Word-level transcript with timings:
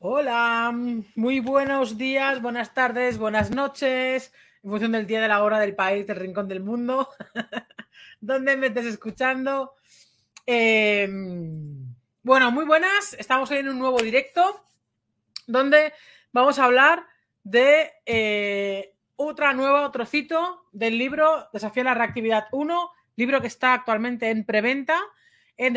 Hola, 0.00 0.72
muy 1.16 1.40
buenos 1.40 1.98
días, 1.98 2.40
buenas 2.40 2.72
tardes, 2.72 3.18
buenas 3.18 3.50
noches, 3.50 4.32
en 4.62 4.70
función 4.70 4.92
del 4.92 5.08
día, 5.08 5.20
de 5.20 5.26
la 5.26 5.42
hora, 5.42 5.58
del 5.58 5.74
país, 5.74 6.06
del 6.06 6.18
rincón 6.18 6.46
del 6.46 6.60
mundo, 6.60 7.08
donde 8.20 8.56
me 8.56 8.68
estés 8.68 8.86
escuchando. 8.86 9.74
Em, 10.46 11.92
bueno, 12.22 12.52
muy 12.52 12.64
buenas, 12.64 13.14
estamos 13.14 13.50
hoy 13.50 13.56
en 13.58 13.70
un 13.70 13.80
nuevo 13.80 13.98
directo 13.98 14.64
donde 15.48 15.92
vamos 16.30 16.60
a 16.60 16.66
hablar 16.66 17.04
de 17.42 17.90
eh, 18.06 18.94
otra 19.16 19.52
nueva 19.52 19.90
trocito 19.90 20.68
del 20.70 20.96
libro 20.96 21.48
Desafío 21.52 21.82
a 21.82 21.86
la 21.86 21.94
Reactividad 21.94 22.46
1, 22.52 22.90
libro 23.16 23.40
que 23.40 23.48
está 23.48 23.74
actualmente 23.74 24.30
en 24.30 24.44
preventa 24.44 24.96
en 25.56 25.74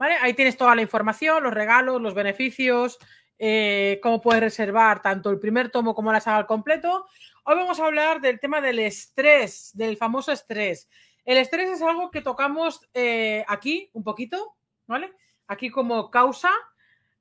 Ahí 0.00 0.32
tienes 0.32 0.56
toda 0.56 0.74
la 0.74 0.80
información, 0.80 1.42
los 1.42 1.52
regalos, 1.52 2.00
los 2.00 2.14
beneficios, 2.14 2.98
eh, 3.38 4.00
cómo 4.02 4.22
puedes 4.22 4.40
reservar 4.40 5.02
tanto 5.02 5.28
el 5.28 5.38
primer 5.38 5.70
tomo 5.70 5.94
como 5.94 6.10
la 6.10 6.22
saga 6.22 6.38
al 6.38 6.46
completo. 6.46 7.06
Hoy 7.44 7.56
vamos 7.56 7.78
a 7.78 7.84
hablar 7.84 8.22
del 8.22 8.40
tema 8.40 8.62
del 8.62 8.78
estrés, 8.78 9.72
del 9.74 9.98
famoso 9.98 10.32
estrés. 10.32 10.88
El 11.26 11.36
estrés 11.36 11.68
es 11.68 11.82
algo 11.82 12.10
que 12.10 12.22
tocamos 12.22 12.88
eh, 12.94 13.44
aquí 13.46 13.90
un 13.92 14.02
poquito, 14.02 14.56
¿vale? 14.86 15.12
Aquí 15.46 15.68
como 15.68 16.10
causa, 16.10 16.50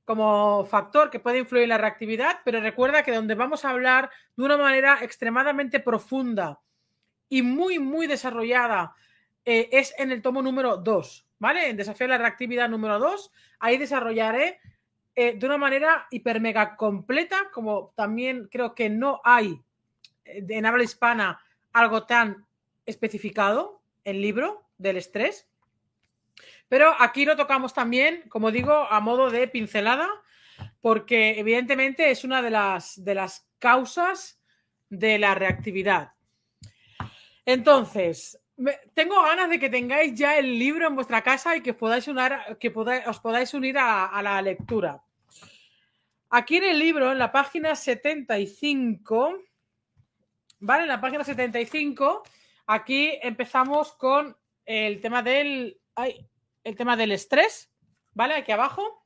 como 0.05 0.63
factor 0.63 1.09
que 1.09 1.19
puede 1.19 1.39
influir 1.39 1.63
en 1.63 1.69
la 1.69 1.77
reactividad, 1.77 2.39
pero 2.45 2.61
recuerda 2.61 3.03
que 3.03 3.11
donde 3.13 3.35
vamos 3.35 3.65
a 3.65 3.71
hablar 3.71 4.09
de 4.37 4.43
una 4.43 4.55
manera 4.55 4.99
extremadamente 5.01 5.81
profunda 5.81 6.61
y 7.27 7.41
muy, 7.41 7.77
muy 7.77 8.07
desarrollada 8.07 8.95
eh, 9.43 9.67
es 9.73 9.93
en 9.97 10.13
el 10.13 10.21
tomo 10.21 10.41
número 10.41 10.77
2. 10.77 11.28
¿Vale? 11.39 11.69
En 11.69 11.77
Desafío 11.77 12.05
a 12.05 12.09
la 12.09 12.17
Reactividad 12.17 12.69
número 12.69 12.99
2, 12.99 13.31
ahí 13.59 13.77
desarrollaré 13.77 14.59
eh, 15.15 15.33
de 15.37 15.45
una 15.45 15.57
manera 15.57 16.07
hiper 16.11 16.39
mega 16.39 16.75
completa, 16.75 17.49
como 17.51 17.93
también 17.95 18.47
creo 18.51 18.75
que 18.75 18.89
no 18.89 19.21
hay 19.23 19.61
eh, 20.25 20.45
en 20.47 20.65
habla 20.65 20.83
hispana 20.83 21.41
algo 21.73 22.05
tan 22.05 22.45
especificado 22.85 23.81
en 24.03 24.21
libro 24.21 24.69
del 24.77 24.97
estrés. 24.97 25.47
Pero 26.67 26.93
aquí 26.99 27.25
lo 27.25 27.35
tocamos 27.35 27.73
también, 27.73 28.23
como 28.29 28.51
digo, 28.51 28.71
a 28.73 28.99
modo 28.99 29.29
de 29.29 29.47
pincelada, 29.47 30.07
porque 30.81 31.39
evidentemente 31.39 32.11
es 32.11 32.23
una 32.23 32.41
de 32.41 32.51
las, 32.51 33.03
de 33.03 33.15
las 33.15 33.49
causas 33.57 34.41
de 34.89 35.17
la 35.19 35.35
reactividad. 35.35 36.13
Entonces, 37.45 38.38
tengo 38.93 39.21
ganas 39.23 39.49
de 39.49 39.59
que 39.59 39.69
tengáis 39.69 40.13
ya 40.13 40.37
el 40.37 40.57
libro 40.59 40.87
en 40.87 40.95
vuestra 40.95 41.21
casa 41.21 41.55
y 41.55 41.61
que, 41.61 41.73
podáis 41.73 42.05
que 42.59 42.73
os 43.07 43.19
podáis 43.19 43.53
unir 43.53 43.77
a, 43.77 44.21
la 44.21 44.41
lectura. 44.41 45.01
Aquí 46.29 46.57
en 46.57 46.65
el 46.65 46.79
libro, 46.79 47.11
en 47.11 47.19
la 47.19 47.31
página 47.31 47.75
75, 47.75 49.39
¿vale? 50.59 50.83
En 50.83 50.89
la 50.89 51.01
página 51.01 51.23
75, 51.23 52.23
aquí 52.67 53.17
empezamos 53.21 53.93
con 53.93 54.35
el 54.65 55.01
tema 55.01 55.23
del, 55.23 55.79
el 56.63 56.75
tema 56.75 56.95
del 56.95 57.13
estrés, 57.13 57.71
¿vale? 58.13 58.35
Aquí 58.35 58.51
abajo. 58.51 59.05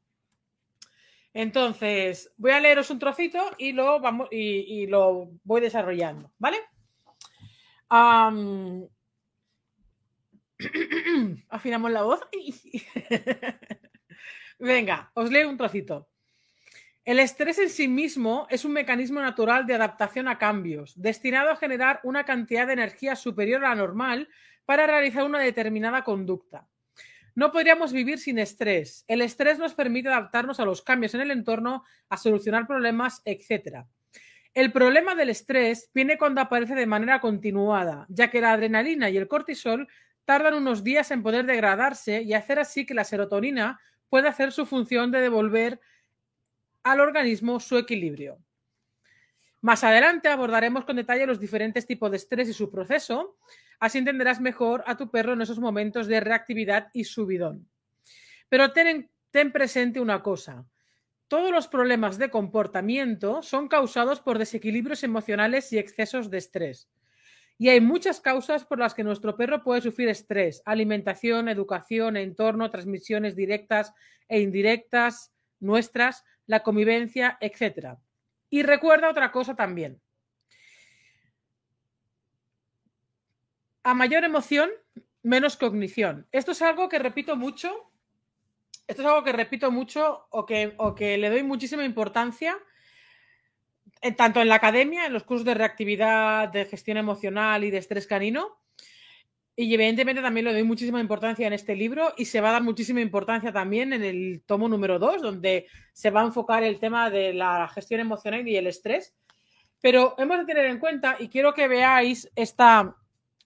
Entonces, 1.34 2.32
voy 2.38 2.52
a 2.52 2.60
leeros 2.60 2.90
un 2.90 3.00
trocito 3.00 3.52
y 3.58 3.72
lo, 3.72 4.00
vamos, 4.00 4.28
y, 4.32 4.86
lo 4.88 5.30
voy 5.44 5.62
desarrollando, 5.62 6.32
¿vale? 6.38 6.58
Afinamos 11.50 11.92
la 11.92 12.04
voz. 12.04 12.22
Venga, 14.60 15.12
os 15.14 15.32
leo 15.32 15.50
un 15.50 15.58
trocito. 15.58 16.10
El 17.06 17.20
estrés 17.20 17.60
en 17.60 17.70
sí 17.70 17.90
mismo 17.90 18.48
es 18.50 18.64
un 18.64 18.72
mecanismo 18.72 19.20
natural 19.20 19.68
de 19.68 19.74
adaptación 19.74 20.30
a 20.30 20.38
cambios, 20.38 20.94
destinado 20.96 21.52
a 21.52 21.58
generar 21.58 22.00
una 22.04 22.24
cantidad 22.24 22.66
de 22.66 22.74
energía 22.74 23.18
superior 23.18 23.66
a 23.66 23.70
la 23.70 23.76
normal 23.76 24.30
para 24.66 24.88
realizar 24.88 25.26
una 25.26 25.40
determinada 25.40 26.04
conducta. 26.04 26.68
No 27.36 27.52
podríamos 27.52 27.92
vivir 27.92 28.20
sin 28.20 28.40
estrés. 28.40 29.04
El 29.08 29.22
estrés 29.22 29.60
nos 29.60 29.74
permite 29.74 30.08
adaptarnos 30.08 30.60
a 30.60 30.66
los 30.66 30.82
cambios 30.82 31.14
en 31.16 31.22
el 31.22 31.32
entorno, 31.32 31.84
a 32.08 32.16
solucionar 32.16 32.68
problemas, 32.68 33.22
etc. 33.26 33.86
El 34.54 34.72
problema 34.72 35.16
del 35.16 35.30
estrés 35.30 35.90
viene 35.94 36.18
cuando 36.18 36.42
aparece 36.42 36.76
de 36.76 36.86
manera 36.86 37.20
continuada, 37.20 38.06
ya 38.08 38.30
que 38.30 38.40
la 38.40 38.54
adrenalina 38.54 39.10
y 39.10 39.18
el 39.18 39.28
cortisol 39.28 39.90
tardan 40.26 40.54
unos 40.54 40.84
días 40.84 41.12
en 41.12 41.24
poder 41.24 41.46
degradarse 41.46 42.22
y 42.22 42.34
hacer 42.34 42.60
así 42.60 42.86
que 42.86 42.94
la 42.94 43.04
serotonina 43.04 43.80
pueda 44.10 44.30
hacer 44.30 44.52
su 44.52 44.66
función 44.66 45.12
de 45.12 45.22
devolver 45.22 45.80
al 46.84 47.00
organismo 47.00 47.60
su 47.60 47.78
equilibrio. 47.78 48.40
Más 49.62 49.84
adelante 49.84 50.28
abordaremos 50.28 50.84
con 50.86 50.98
detalle 50.98 51.26
los 51.26 51.40
diferentes 51.40 51.88
tipos 51.88 52.12
de 52.12 52.18
estrés 52.18 52.50
y 52.50 52.54
su 52.54 52.70
proceso, 52.70 53.38
así 53.80 53.98
entenderás 53.98 54.42
mejor 54.42 54.84
a 54.86 54.98
tu 54.98 55.10
perro 55.10 55.34
en 55.34 55.42
esos 55.42 55.60
momentos 55.60 56.08
de 56.08 56.20
reactividad 56.20 56.90
y 56.94 57.06
subidón. 57.06 57.70
Pero 58.50 58.74
ten, 58.74 59.10
ten 59.32 59.52
presente 59.54 60.02
una 60.02 60.22
cosa, 60.22 60.66
todos 61.34 61.52
los 61.52 61.68
problemas 61.68 62.20
de 62.20 62.30
comportamiento 62.30 63.42
son 63.42 63.68
causados 63.68 64.20
por 64.20 64.38
desequilibrios 64.38 65.04
emocionales 65.04 65.74
y 65.74 65.80
excesos 65.80 66.30
de 66.30 66.38
estrés. 66.38 66.90
Y 67.58 67.70
hay 67.70 67.82
muchas 67.82 68.20
causas 68.20 68.66
por 68.66 68.80
las 68.80 68.94
que 68.94 69.04
nuestro 69.04 69.36
perro 69.38 69.64
puede 69.64 69.82
sufrir 69.82 70.10
estrés, 70.10 70.62
alimentación, 70.66 71.48
educación, 71.48 72.18
entorno, 72.18 72.70
transmisiones 72.72 73.36
directas 73.36 73.94
e 74.28 74.42
indirectas 74.42 75.32
nuestras, 75.60 76.26
la 76.46 76.64
convivencia, 76.64 77.38
etc. 77.42 77.98
Y 78.50 78.64
recuerda 78.64 79.10
otra 79.10 79.32
cosa 79.32 79.56
también. 79.56 80.02
A 83.84 83.94
mayor 83.94 84.24
emoción, 84.24 84.70
menos 85.22 85.58
cognición. 85.58 86.28
Esto 86.32 86.52
es 86.52 86.62
algo 86.62 86.90
que 86.90 87.00
repito 87.00 87.36
mucho. 87.36 87.92
Esto 88.88 89.02
es 89.02 89.08
algo 89.08 89.24
que 89.24 89.32
repito 89.32 89.72
mucho 89.72 90.28
o 90.30 90.46
que, 90.46 90.74
o 90.78 90.96
que 90.96 91.18
le 91.18 91.30
doy 91.30 91.44
muchísima 91.44 91.86
importancia 91.86 92.58
tanto 94.12 94.42
en 94.42 94.50
la 94.50 94.56
academia, 94.56 95.06
en 95.06 95.14
los 95.14 95.24
cursos 95.24 95.46
de 95.46 95.54
reactividad, 95.54 96.50
de 96.50 96.66
gestión 96.66 96.98
emocional 96.98 97.64
y 97.64 97.72
de 97.72 97.78
estrés 97.78 98.06
canino. 98.06 98.58
Y 99.56 99.74
evidentemente 99.74 100.22
también 100.22 100.46
le 100.46 100.54
doy 100.54 100.64
muchísima 100.64 101.00
importancia 101.00 101.46
en 101.46 101.54
este 101.54 101.76
libro 101.76 102.14
y 102.18 102.26
se 102.26 102.42
va 102.42 102.50
a 102.50 102.54
dar 102.54 102.64
muchísima 102.64 103.02
importancia 103.02 103.54
también 103.54 103.94
en 103.94 104.04
el 104.04 104.44
tomo 104.46 104.68
número 104.68 104.98
2, 104.98 105.22
donde 105.22 105.68
se 105.94 106.10
va 106.10 106.22
a 106.22 106.26
enfocar 106.26 106.64
el 106.64 106.80
tema 106.80 107.10
de 107.12 107.34
la 107.34 107.68
gestión 107.68 108.02
emocional 108.02 108.48
y 108.48 108.58
el 108.58 108.68
estrés. 108.68 109.16
Pero 109.80 110.16
hemos 110.18 110.40
de 110.40 110.46
tener 110.46 110.66
en 110.66 110.80
cuenta, 110.80 111.18
y 111.20 111.28
quiero 111.28 111.54
que 111.54 111.68
veáis 111.68 112.32
esta, 112.36 112.96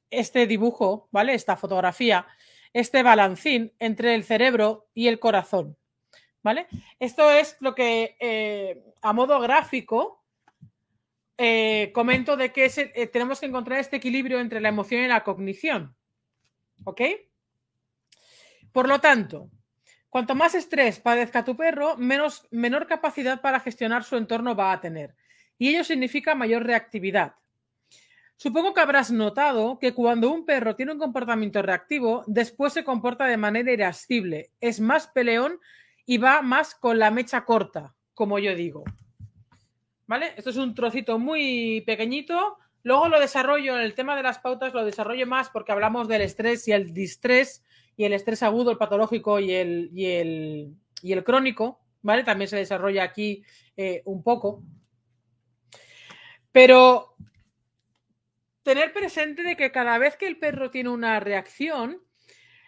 este 0.10 0.48
dibujo, 0.48 1.10
¿vale? 1.12 1.34
Esta 1.34 1.58
fotografía, 1.58 2.26
este 2.72 3.04
balancín 3.04 3.74
entre 3.80 4.16
el 4.16 4.24
cerebro 4.24 4.88
y 4.94 5.08
el 5.08 5.20
corazón, 5.20 5.76
¿vale? 6.42 6.68
Esto 7.00 7.30
es 7.32 7.58
lo 7.60 7.76
que 7.76 8.16
eh, 8.20 8.82
a 9.02 9.12
modo 9.12 9.40
gráfico 9.42 10.17
eh, 11.38 11.92
comento 11.94 12.36
de 12.36 12.52
que 12.52 12.66
eh, 12.66 13.08
tenemos 13.08 13.40
que 13.40 13.46
encontrar 13.46 13.80
este 13.80 13.98
equilibrio 13.98 14.40
entre 14.40 14.60
la 14.60 14.70
emoción 14.70 15.04
y 15.04 15.08
la 15.08 15.24
cognición. 15.24 15.96
¿Ok? 16.84 17.02
Por 18.72 18.88
lo 18.88 19.00
tanto, 19.00 19.50
cuanto 20.10 20.36
más 20.36 20.56
estrés 20.56 21.00
padezca 21.00 21.46
tu 21.46 21.56
perro, 21.56 21.98
menos, 21.98 22.48
menor 22.52 22.88
capacidad 22.88 23.42
para 23.42 23.60
gestionar 23.60 24.04
su 24.04 24.18
entorno 24.18 24.56
va 24.56 24.72
a 24.72 24.82
tener. 24.82 25.16
Y 25.58 25.70
ello 25.70 25.84
significa 25.84 26.36
mayor 26.36 26.64
reactividad. 26.64 27.36
Supongo 28.36 28.74
que 28.74 28.82
habrás 28.82 29.10
notado 29.10 29.80
que 29.80 29.96
cuando 29.96 30.30
un 30.30 30.46
perro 30.46 30.76
tiene 30.76 30.92
un 30.92 31.00
comportamiento 31.00 31.62
reactivo, 31.64 32.24
después 32.28 32.72
se 32.72 32.84
comporta 32.84 33.26
de 33.26 33.38
manera 33.38 33.72
irascible, 33.72 34.52
es 34.62 34.80
más 34.80 35.08
peleón 35.08 35.60
y 36.06 36.20
va 36.20 36.44
más 36.44 36.76
con 36.76 37.00
la 37.00 37.10
mecha 37.10 37.46
corta, 37.46 37.96
como 38.14 38.38
yo 38.38 38.54
digo. 38.54 38.84
¿Vale? 40.08 40.34
Esto 40.38 40.50
es 40.50 40.58
un 40.58 40.74
trocito 40.74 41.20
muy 41.20 41.82
pequeñito. 41.82 42.58
Luego 42.84 43.10
lo 43.10 43.20
desarrollo 43.20 43.76
en 43.76 43.82
el 43.82 43.94
tema 43.94 44.16
de 44.16 44.24
las 44.24 44.40
pautas, 44.40 44.74
lo 44.74 44.86
desarrollo 44.86 45.28
más 45.28 45.50
porque 45.50 45.74
hablamos 45.74 46.08
del 46.08 46.22
estrés 46.22 46.66
y 46.70 46.72
el 46.72 46.94
distrés 46.94 47.64
y 47.98 48.06
el 48.06 48.14
estrés 48.14 48.42
agudo, 48.44 48.72
el 48.72 48.78
patológico 48.78 49.40
y 49.40 49.52
el, 49.52 49.90
y 49.94 51.12
el, 51.12 51.24
crónico, 51.26 51.82
¿vale? 52.02 52.24
También 52.24 52.48
se 52.48 52.56
desarrolla 52.56 53.04
aquí 53.04 53.44
eh, 53.76 54.02
un 54.06 54.24
poco. 54.24 54.64
Pero 56.52 57.16
tener 58.64 58.94
presente 58.94 59.44
de 59.44 59.58
que 59.58 59.72
cada 59.72 59.98
vez 59.98 60.16
que 60.16 60.28
el 60.28 60.38
perro 60.38 60.70
tiene 60.70 60.90
una 60.90 61.20
reacción, 61.20 62.02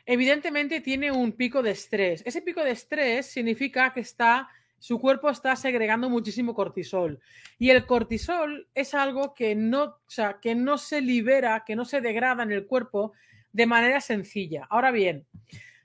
evidentemente 0.05 0.81
tiene 0.81 1.11
un 1.11 1.33
pico 1.33 1.61
de 1.61 1.71
estrés. 1.71 2.23
Ese 2.25 2.41
pico 2.41 2.63
de 2.63 2.71
estrés 2.71 3.27
significa 3.27 3.93
que 3.93 4.01
está 4.01 4.49
su 4.79 4.99
cuerpo 4.99 5.29
está 5.29 5.55
segregando 5.55 6.09
muchísimo 6.09 6.55
cortisol. 6.55 7.19
Y 7.57 7.69
el 7.69 7.85
cortisol 7.85 8.67
es 8.73 8.93
algo 8.93 9.33
que 9.33 9.55
no, 9.55 9.97
que 10.41 10.55
no 10.55 10.77
se 10.77 11.01
libera, 11.01 11.63
que 11.65 11.75
no 11.75 11.85
se 11.85 12.01
degrada 12.01 12.43
en 12.43 12.51
el 12.51 12.65
cuerpo 12.65 13.13
de 13.51 13.65
manera 13.65 14.01
sencilla. 14.01 14.67
Ahora 14.69 14.91
bien, 14.91 15.25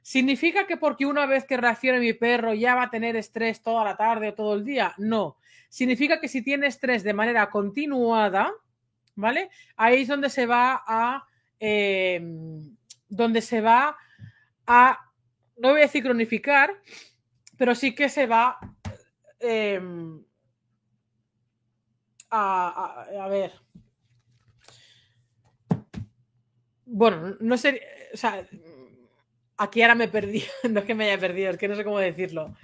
¿Significa 0.04 0.66
que 0.66 0.76
porque 0.76 1.06
una 1.06 1.24
vez 1.24 1.46
que 1.46 1.56
reaccione 1.56 1.98
mi 1.98 2.12
perro 2.12 2.52
ya 2.52 2.74
va 2.74 2.82
a 2.82 2.90
tener 2.90 3.16
estrés 3.16 3.62
toda 3.62 3.82
la 3.84 3.96
tarde 3.96 4.28
o 4.28 4.34
todo 4.34 4.52
el 4.52 4.62
día? 4.62 4.94
No. 4.98 5.38
Significa 5.70 6.20
que 6.20 6.28
si 6.28 6.42
tiene 6.42 6.66
estrés 6.66 7.02
de 7.02 7.14
manera 7.14 7.48
continuada, 7.48 8.52
¿vale? 9.14 9.48
Ahí 9.76 10.02
es 10.02 10.08
donde 10.08 10.28
se 10.28 10.44
va 10.44 10.84
a. 10.86 11.26
Em, 11.58 12.76
donde 13.08 13.40
se 13.40 13.62
va 13.62 13.96
a. 14.66 15.10
No 15.56 15.70
voy 15.70 15.80
a 15.80 15.84
decir 15.84 16.02
cronificar, 16.02 16.70
pero 17.56 17.74
sí 17.74 17.94
que 17.94 18.10
se 18.10 18.26
va. 18.26 18.58
Em, 19.40 20.22
a, 22.30 23.06
a, 23.22 23.28
ver. 23.28 23.52
Bueno, 26.86 27.36
no 27.40 27.56
sé. 27.56 27.80
O 28.12 28.16
sea, 28.16 28.46
aquí 29.56 29.82
ahora 29.82 29.94
me 29.94 30.08
perdí, 30.08 30.42
no 30.70 30.80
es 30.80 30.86
que 30.86 30.94
me 30.94 31.10
haya 31.10 31.20
perdido, 31.20 31.50
es 31.50 31.58
que 31.58 31.68
no 31.68 31.76
sé 31.76 31.84
cómo 31.84 31.98
decirlo. 31.98 32.54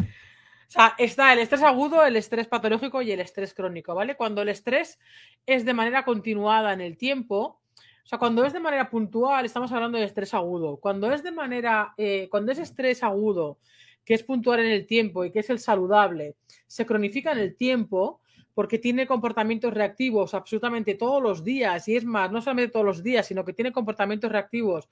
O 0.71 0.73
sea, 0.73 0.95
está 0.99 1.33
el 1.33 1.41
estrés 1.41 1.63
agudo, 1.63 2.05
el 2.05 2.17
estrés 2.17 2.47
patológico 2.47 3.03
y 3.03 3.11
el 3.11 3.21
estrés 3.21 3.55
crónico, 3.55 3.95
¿vale? 3.95 4.17
Cuando 4.17 4.43
el 4.43 4.49
estrés 4.49 5.01
es 5.45 5.65
de 5.65 5.75
manera 5.75 6.05
continuada 6.05 6.73
en 6.73 6.81
el 6.81 6.97
tiempo, 6.97 7.61
o 8.05 8.09
sea, 8.11 8.19
cuando 8.19 8.45
es 8.45 8.53
de 8.53 8.61
manera 8.61 8.89
puntual, 8.89 9.45
estamos 9.45 9.71
hablando 9.73 9.99
de 9.99 10.05
estrés 10.05 10.35
agudo. 10.35 10.79
Cuando 10.79 11.13
es 11.13 11.23
de 11.23 11.33
manera, 11.33 11.95
eh, 11.97 12.29
cuando 12.31 12.53
es 12.53 12.59
estrés 12.59 13.03
agudo, 13.03 13.59
que 14.05 14.15
es 14.15 14.23
puntual 14.23 14.61
en 14.61 14.73
el 14.73 14.87
tiempo 14.87 15.25
y 15.25 15.31
que 15.31 15.41
es 15.41 15.51
el 15.51 15.59
saludable, 15.59 16.37
se 16.67 16.87
cronifica 16.87 17.33
en 17.33 17.39
el 17.39 17.57
tiempo 17.57 18.21
porque 18.55 18.79
tiene 18.79 19.07
comportamientos 19.07 19.73
reactivos 19.73 20.35
absolutamente 20.35 20.95
todos 20.95 21.23
los 21.23 21.45
días, 21.45 21.87
y 21.89 21.97
es 21.97 22.05
más, 22.05 22.31
no 22.31 22.43
solamente 22.43 22.73
todos 22.73 22.85
los 22.85 23.03
días, 23.03 23.27
sino 23.27 23.45
que 23.45 23.53
tiene 23.53 23.73
comportamientos 23.73 24.31
reactivos 24.31 24.89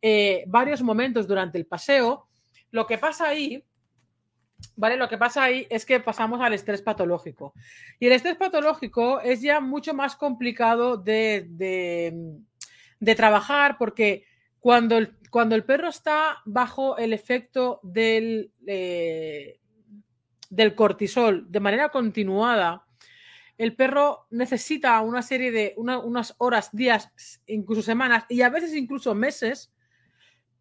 eh, 0.00 0.44
varios 0.48 0.82
momentos 0.82 1.28
durante 1.28 1.58
el 1.58 1.66
paseo, 1.66 2.26
lo 2.72 2.86
que 2.86 2.98
pasa 2.98 3.28
ahí, 3.28 3.62
¿vale? 4.76 4.96
Lo 4.96 5.08
que 5.08 5.18
pasa 5.18 5.44
ahí 5.44 5.66
es 5.70 5.86
que 5.86 6.00
pasamos 6.00 6.40
al 6.40 6.54
estrés 6.54 6.82
patológico. 6.82 7.54
Y 8.00 8.06
el 8.06 8.12
estrés 8.12 8.36
patológico 8.36 9.20
es 9.20 9.40
ya 9.40 9.60
mucho 9.60 9.94
más 9.94 10.16
complicado 10.16 10.96
de, 10.96 11.46
de, 12.98 13.14
trabajar 13.14 13.76
porque 13.78 14.24
cuando 14.62 14.96
el, 14.96 15.16
cuando 15.28 15.56
el, 15.56 15.64
perro 15.64 15.88
está 15.88 16.40
bajo 16.44 16.96
el 16.96 17.12
efecto 17.12 17.80
del, 17.82 18.52
eh, 18.64 19.58
del 20.48 20.76
cortisol 20.76 21.50
de 21.50 21.58
manera 21.58 21.88
continuada, 21.88 22.86
el 23.58 23.74
perro 23.74 24.28
necesita 24.30 25.00
una 25.00 25.20
serie 25.20 25.50
de 25.50 25.74
unas 25.76 26.36
horas, 26.38 26.70
días, 26.72 27.10
incluso 27.48 27.82
semanas 27.82 28.24
y 28.28 28.42
a 28.42 28.50
veces 28.50 28.72
incluso 28.74 29.16
meses 29.16 29.72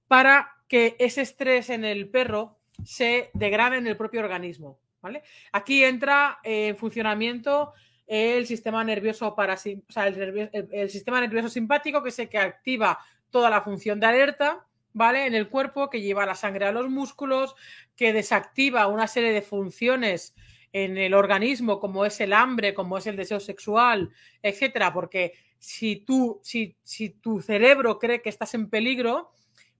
para 0.07 0.49
que 0.67 0.95
ese 0.97 1.21
estrés 1.21 1.69
en 1.69 1.85
el 1.85 2.09
perro 2.09 2.59
se 2.83 3.29
degrade 3.35 3.77
en 3.77 3.85
el 3.85 3.97
propio 3.97 4.21
organismo. 4.21 4.79
¿vale? 4.99 5.21
Aquí 5.51 5.83
entra 5.83 6.39
en 6.43 6.75
funcionamiento 6.75 7.73
el 8.07 8.47
sistema 8.47 8.83
nervioso 8.83 9.35
para, 9.35 9.53
el, 9.63 10.89
sistema 10.89 11.21
nervioso 11.21 11.49
simpático, 11.49 12.01
que 12.01 12.09
es 12.09 12.17
el 12.17 12.29
que 12.29 12.39
activa 12.39 12.97
toda 13.31 13.49
la 13.49 13.61
función 13.61 13.99
de 13.99 14.05
alerta, 14.05 14.65
¿vale? 14.93 15.25
En 15.25 15.35
el 15.35 15.49
cuerpo, 15.49 15.89
que 15.89 16.01
lleva 16.01 16.25
la 16.25 16.35
sangre 16.35 16.65
a 16.65 16.71
los 16.71 16.89
músculos, 16.89 17.55
que 17.95 18.13
desactiva 18.13 18.87
una 18.87 19.07
serie 19.07 19.31
de 19.31 19.41
funciones 19.41 20.35
en 20.73 20.97
el 20.97 21.13
organismo, 21.13 21.79
como 21.79 22.05
es 22.05 22.19
el 22.21 22.33
hambre, 22.33 22.73
como 22.73 22.97
es 22.97 23.07
el 23.07 23.15
deseo 23.15 23.39
sexual, 23.39 24.11
etcétera, 24.41 24.93
porque 24.93 25.33
si 25.59 25.97
tú, 25.97 26.39
si, 26.43 26.75
si 26.81 27.09
tu 27.09 27.41
cerebro 27.41 27.99
cree 27.99 28.21
que 28.21 28.29
estás 28.29 28.53
en 28.53 28.69
peligro, 28.69 29.31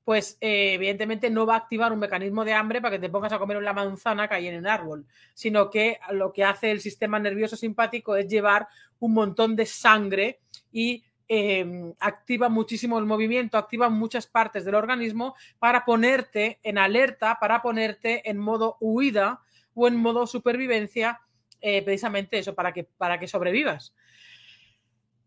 pues 0.04 0.38
eh, 0.42 0.74
evidentemente 0.74 1.30
no 1.30 1.46
va 1.46 1.56
a 1.56 1.58
activar 1.58 1.94
un 1.94 2.00
mecanismo 2.00 2.44
de 2.44 2.54
hambre 2.54 2.82
para 2.82 2.96
que 2.96 3.02
te 3.02 3.10
pongas 3.10 3.34
a 3.34 3.40
comer 3.40 3.58
una 3.58 3.74
manzana 3.74 4.28
que 4.28 4.36
hay 4.36 4.48
en 4.48 4.56
el 4.56 4.68
árbol, 4.68 5.06
sino 5.34 5.70
que 5.70 6.00
lo 6.12 6.34
que 6.34 6.44
hace 6.44 6.72
el 6.72 6.82
sistema 6.82 7.20
nervioso 7.20 7.56
simpático 7.56 8.16
es 8.16 8.28
llevar 8.28 8.68
un 9.00 9.14
montón 9.14 9.56
de 9.56 9.66
sangre 9.66 10.40
y 10.72 11.04
em, 11.34 11.94
activa 12.02 12.50
muchísimo 12.50 13.00
el 13.00 13.06
movimiento, 13.06 13.58
activa 13.58 13.88
muchas 13.88 14.28
partes 14.28 14.66
del 14.66 14.76
organismo 14.76 15.34
para 15.60 15.86
ponerte 15.86 16.60
en 16.62 16.78
alerta, 16.78 17.38
para 17.40 17.62
ponerte 17.62 18.30
en 18.30 18.38
modo 18.38 18.76
huida 18.82 19.40
o 19.74 19.88
en 19.88 19.96
modo 19.96 20.28
supervivencia, 20.28 21.22
eh, 21.62 21.82
precisamente 21.84 22.38
eso, 22.38 22.54
para 22.54 22.74
que, 22.74 22.84
para 22.84 23.18
que 23.18 23.30
sobrevivas. 23.30 23.96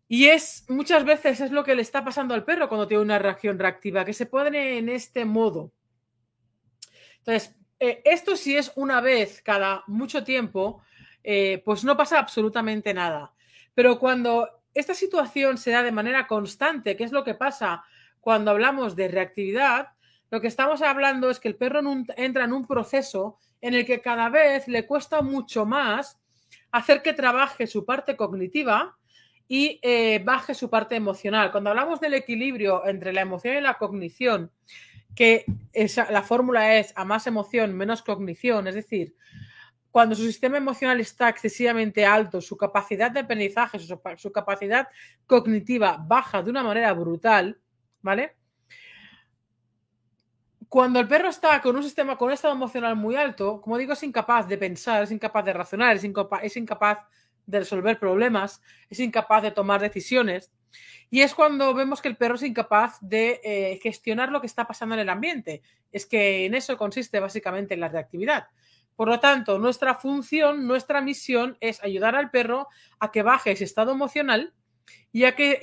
Y 0.07 0.25
es 0.27 0.65
muchas 0.69 1.03
veces 1.05 1.41
es 1.41 1.49
lo 1.49 1.63
que 1.63 1.73
le 1.73 1.81
está 1.81 2.05
pasando 2.05 2.35
al 2.35 2.45
perro 2.45 2.69
cuando 2.69 2.87
tiene 2.87 3.01
una 3.01 3.17
reacción 3.17 3.57
reactiva, 3.57 4.05
que 4.05 4.13
se 4.13 4.27
pone 4.27 4.77
en 4.77 4.89
este 4.89 5.25
modo. 5.25 5.71
Entonces, 7.17 7.55
eh, 7.79 8.03
esto 8.05 8.35
si 8.35 8.55
es 8.55 8.71
una 8.75 9.01
vez 9.01 9.41
cada 9.41 9.83
mucho 9.87 10.23
tiempo, 10.23 10.83
eh, 11.23 11.63
pues 11.65 11.83
no 11.83 11.97
pasa 11.97 12.19
absolutamente 12.19 12.93
nada. 12.93 13.33
Pero 13.73 13.97
cuando 13.97 14.47
esta 14.75 14.93
situación 14.93 15.57
se 15.57 15.71
da 15.71 15.81
de 15.81 15.91
manera 15.91 16.27
constante, 16.27 16.95
que 16.95 17.05
es 17.05 17.11
lo 17.11 17.23
que 17.23 17.33
pasa 17.33 17.83
cuando 18.19 18.51
hablamos 18.51 18.95
de 18.95 19.07
reactividad, 19.07 19.89
lo 20.29 20.41
que 20.41 20.47
estamos 20.47 20.81
hablando 20.81 21.29
es 21.29 21.39
que 21.39 21.47
el 21.47 21.55
perro 21.55 21.79
entra 22.17 22.43
en 22.43 22.53
un 22.53 22.67
proceso 22.67 23.39
en 23.61 23.73
el 23.73 23.85
que 23.85 24.01
cada 24.01 24.29
vez 24.29 24.67
le 24.67 24.85
cuesta 24.85 25.21
mucho 25.21 25.65
más 25.65 26.19
hacer 26.71 27.01
que 27.01 27.13
trabaje 27.13 27.67
su 27.67 27.85
parte 27.85 28.17
cognitiva 28.17 28.97
y 29.47 29.79
eh, 29.81 30.21
baje 30.23 30.53
su 30.53 30.69
parte 30.69 30.95
emocional. 30.95 31.51
Cuando 31.51 31.69
hablamos 31.69 32.01
del 32.01 32.15
equilibrio 32.15 32.85
entre 32.85 33.13
la 33.13 33.21
emoción 33.21 33.55
y 33.55 33.61
la 33.61 33.75
cognición, 33.75 34.51
que 35.15 35.45
la 36.09 36.23
fórmula 36.23 36.77
es 36.77 36.91
a 36.97 37.05
más 37.05 37.27
emoción, 37.27 37.73
menos 37.73 38.01
cognición, 38.01 38.67
es 38.67 38.75
decir, 38.75 39.15
cuando 39.95 40.13
su 40.13 40.23
sistema 40.23 40.57
emocional 40.57 40.99
está 40.99 41.29
excesivamente 41.29 42.05
alto, 42.05 42.41
su 42.41 42.57
capacidad 42.57 43.09
de 43.11 43.21
aprendizaje, 43.21 43.79
su, 43.79 44.29
capacidad 44.29 44.89
cognitiva 45.25 46.03
baja 46.05 46.43
de 46.43 46.49
una 46.49 46.63
manera 46.63 46.91
brutal, 46.91 47.57
¿vale? 48.01 48.35
Cuando 50.67 50.99
el 50.99 51.07
perro 51.07 51.29
está 51.29 51.61
con 51.61 51.77
un 51.77 51.83
sistema, 51.83 52.17
con 52.17 52.27
un 52.27 52.33
estado 52.33 52.53
emocional 52.53 52.97
muy 52.97 53.15
alto, 53.15 53.61
como 53.61 53.77
digo, 53.77 53.93
es 53.93 54.03
incapaz 54.03 54.49
de 54.49 54.57
pensar, 54.57 55.01
es 55.01 55.11
incapaz 55.11 55.45
de 55.45 55.53
razonar, 55.53 55.95
es 55.95 56.03
incapaz 56.03 56.99
de 57.45 57.59
resolver 57.59 57.97
problemas, 57.97 58.61
es 58.89 58.99
incapaz 58.99 59.43
de 59.43 59.51
tomar 59.51 59.79
decisiones. 59.79 60.51
Y 61.09 61.21
es 61.21 61.33
cuando 61.33 61.73
vemos 61.73 62.01
que 62.01 62.09
el 62.09 62.17
perro 62.17 62.35
es 62.35 62.43
incapaz 62.43 62.97
de 62.99 63.39
eh, 63.45 63.79
gestionar 63.81 64.29
lo 64.29 64.41
que 64.41 64.47
está 64.47 64.67
pasando 64.67 64.95
en 64.95 64.99
el 64.99 65.09
ambiente. 65.09 65.61
Es 65.89 66.05
que 66.05 66.45
en 66.47 66.53
eso 66.53 66.77
consiste 66.77 67.21
básicamente 67.21 67.77
la 67.77 67.87
reactividad. 67.87 68.47
Por 68.95 69.09
lo 69.09 69.19
tanto, 69.19 69.59
nuestra 69.59 69.95
función, 69.95 70.67
nuestra 70.67 71.01
misión 71.01 71.57
es 71.59 71.83
ayudar 71.83 72.15
al 72.15 72.31
perro 72.31 72.67
a 72.99 73.11
que 73.11 73.23
baje 73.23 73.51
ese 73.51 73.65
estado 73.65 73.91
emocional 73.91 74.53
y, 75.11 75.29
que, 75.33 75.59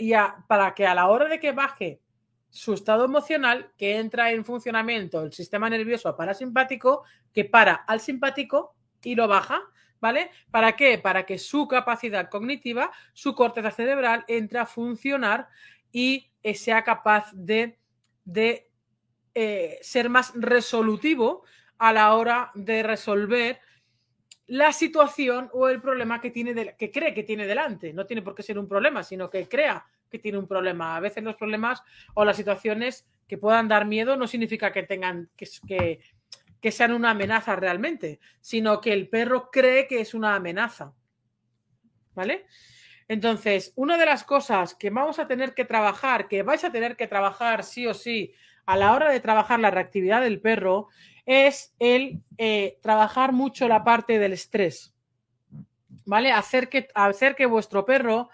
para 0.48 0.74
que 0.74 0.86
a 0.86 0.94
la 0.94 1.08
hora 1.08 1.28
de 1.28 1.40
que 1.40 1.52
baje 1.52 2.00
su 2.50 2.74
estado 2.74 3.04
emocional, 3.04 3.72
que 3.78 3.96
entra 3.96 4.30
en 4.32 4.44
funcionamiento 4.44 5.22
el 5.22 5.32
sistema 5.32 5.70
nervioso 5.70 6.14
parasimpático, 6.16 7.04
que 7.32 7.44
para 7.46 7.74
al 7.74 8.00
simpático 8.00 8.74
y 9.02 9.14
lo 9.14 9.26
baja 9.28 9.62
¿vale? 10.02 10.32
¿Para 10.50 10.74
qué? 10.74 10.98
Para 10.98 11.24
que 11.24 11.38
su 11.38 11.68
capacidad 11.68 12.28
cognitiva, 12.28 12.90
su 13.14 13.36
corteza 13.36 13.70
cerebral 13.70 14.24
entre 14.26 14.58
a 14.58 14.66
funcionar 14.66 15.48
y 15.92 16.32
eh, 16.42 16.54
sea 16.56 16.82
capaz 16.82 17.30
de, 17.32 17.78
de 18.24 18.68
eh, 19.32 19.78
ser 19.80 20.10
más 20.10 20.32
resolutivo 20.34 21.44
a 21.82 21.92
la 21.92 22.14
hora 22.14 22.50
de 22.54 22.82
resolver 22.82 23.60
la 24.46 24.72
situación 24.72 25.50
o 25.52 25.68
el 25.68 25.80
problema 25.80 26.20
que, 26.20 26.30
tiene 26.30 26.76
que 26.76 26.90
cree 26.90 27.14
que 27.14 27.22
tiene 27.22 27.46
delante. 27.46 27.92
No 27.92 28.06
tiene 28.06 28.22
por 28.22 28.34
qué 28.34 28.42
ser 28.42 28.58
un 28.58 28.68
problema, 28.68 29.02
sino 29.02 29.30
que 29.30 29.48
crea 29.48 29.86
que 30.10 30.18
tiene 30.18 30.38
un 30.38 30.46
problema. 30.46 30.96
A 30.96 31.00
veces 31.00 31.24
los 31.24 31.36
problemas 31.36 31.82
o 32.14 32.24
las 32.24 32.36
situaciones 32.36 33.06
que 33.26 33.38
puedan 33.38 33.68
dar 33.68 33.86
miedo 33.86 34.16
no 34.16 34.26
significa 34.26 34.72
que 34.72 34.82
tengan 34.82 35.30
que, 35.36 35.48
que 35.66 36.00
que 36.62 36.70
sean 36.70 36.92
una 36.92 37.10
amenaza 37.10 37.56
realmente, 37.56 38.20
sino 38.40 38.80
que 38.80 38.92
el 38.92 39.08
perro 39.08 39.50
cree 39.50 39.88
que 39.88 40.00
es 40.00 40.14
una 40.14 40.36
amenaza. 40.36 40.94
¿Vale? 42.14 42.46
Entonces, 43.08 43.72
una 43.74 43.98
de 43.98 44.06
las 44.06 44.22
cosas 44.22 44.74
que 44.76 44.90
vamos 44.90 45.18
a 45.18 45.26
tener 45.26 45.54
que 45.54 45.64
trabajar, 45.64 46.28
que 46.28 46.44
vais 46.44 46.62
a 46.62 46.70
tener 46.70 46.96
que 46.96 47.08
trabajar 47.08 47.64
sí 47.64 47.86
o 47.88 47.94
sí 47.94 48.32
a 48.64 48.76
la 48.76 48.92
hora 48.92 49.10
de 49.10 49.18
trabajar 49.18 49.58
la 49.58 49.72
reactividad 49.72 50.20
del 50.20 50.40
perro, 50.40 50.88
es 51.26 51.74
el 51.78 52.20
eh, 52.38 52.78
trabajar 52.82 53.32
mucho 53.32 53.68
la 53.68 53.84
parte 53.84 54.18
del 54.18 54.32
estrés. 54.32 54.94
¿Vale? 56.04 56.32
Hacer 56.32 56.68
que, 56.68 56.88
hacer 56.94 57.36
que 57.36 57.46
vuestro 57.46 57.84
perro, 57.84 58.28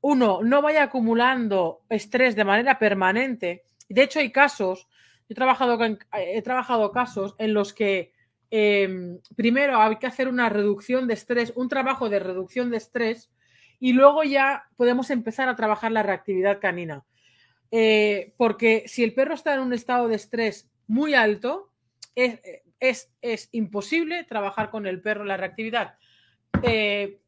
uno, 0.00 0.40
no 0.42 0.60
vaya 0.60 0.82
acumulando 0.82 1.82
estrés 1.88 2.34
de 2.34 2.44
manera 2.44 2.78
permanente. 2.78 3.64
De 3.88 4.02
hecho, 4.02 4.18
hay 4.18 4.32
casos 4.32 4.88
He 5.32 5.34
trabajado, 5.34 5.78
he 6.12 6.42
trabajado 6.42 6.92
casos 6.92 7.34
en 7.38 7.54
los 7.54 7.72
que 7.72 8.12
em, 8.50 9.18
primero 9.34 9.80
hay 9.80 9.96
que 9.96 10.06
hacer 10.06 10.28
una 10.28 10.50
reducción 10.50 11.06
de 11.06 11.14
estrés, 11.14 11.54
un 11.56 11.70
trabajo 11.70 12.10
de 12.10 12.18
reducción 12.18 12.70
de 12.70 12.76
estrés 12.76 13.30
y 13.80 13.94
luego 13.94 14.24
ya 14.24 14.64
podemos 14.76 15.08
empezar 15.08 15.48
a 15.48 15.56
trabajar 15.56 15.90
la 15.90 16.02
reactividad 16.02 16.60
canina. 16.60 17.06
Eh, 17.70 18.34
porque 18.36 18.84
si 18.86 19.02
el 19.02 19.14
perro 19.14 19.32
está 19.32 19.54
en 19.54 19.60
un 19.60 19.72
estado 19.72 20.06
de 20.06 20.16
estrés 20.16 20.70
muy 20.86 21.14
alto, 21.14 21.71
es, 22.14 23.12
es, 23.20 23.48
imposible 23.52 24.24
trabajar 24.24 24.70
con 24.70 24.86
el 24.86 25.00
perro 25.00 25.22
en 25.22 25.28
la 25.28 25.36
reactividad. 25.36 25.98
Eh, 26.62 27.20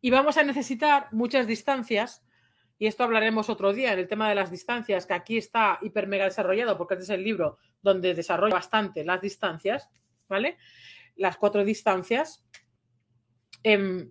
y 0.00 0.10
vamos 0.10 0.36
a 0.36 0.42
necesitar 0.42 1.08
muchas 1.12 1.46
distancias, 1.46 2.22
y 2.78 2.86
esto 2.86 3.04
hablaremos 3.04 3.48
otro 3.48 3.72
día 3.72 3.92
en 3.92 4.00
el 4.00 4.08
tema 4.08 4.28
de 4.28 4.34
las 4.34 4.50
distancias, 4.50 5.06
que 5.06 5.14
aquí 5.14 5.38
está 5.38 5.78
hiper 5.80 6.06
mega 6.06 6.24
desarrollado, 6.24 6.76
porque 6.76 6.94
este 6.94 7.04
es 7.04 7.10
el 7.10 7.24
libro 7.24 7.58
donde 7.80 8.14
desarrolla 8.14 8.54
bastante 8.54 9.04
las 9.04 9.20
distancias, 9.20 9.88
¿vale? 10.28 10.58
Las 11.16 11.36
cuatro 11.36 11.64
distancias. 11.64 12.44
Em, 13.62 14.10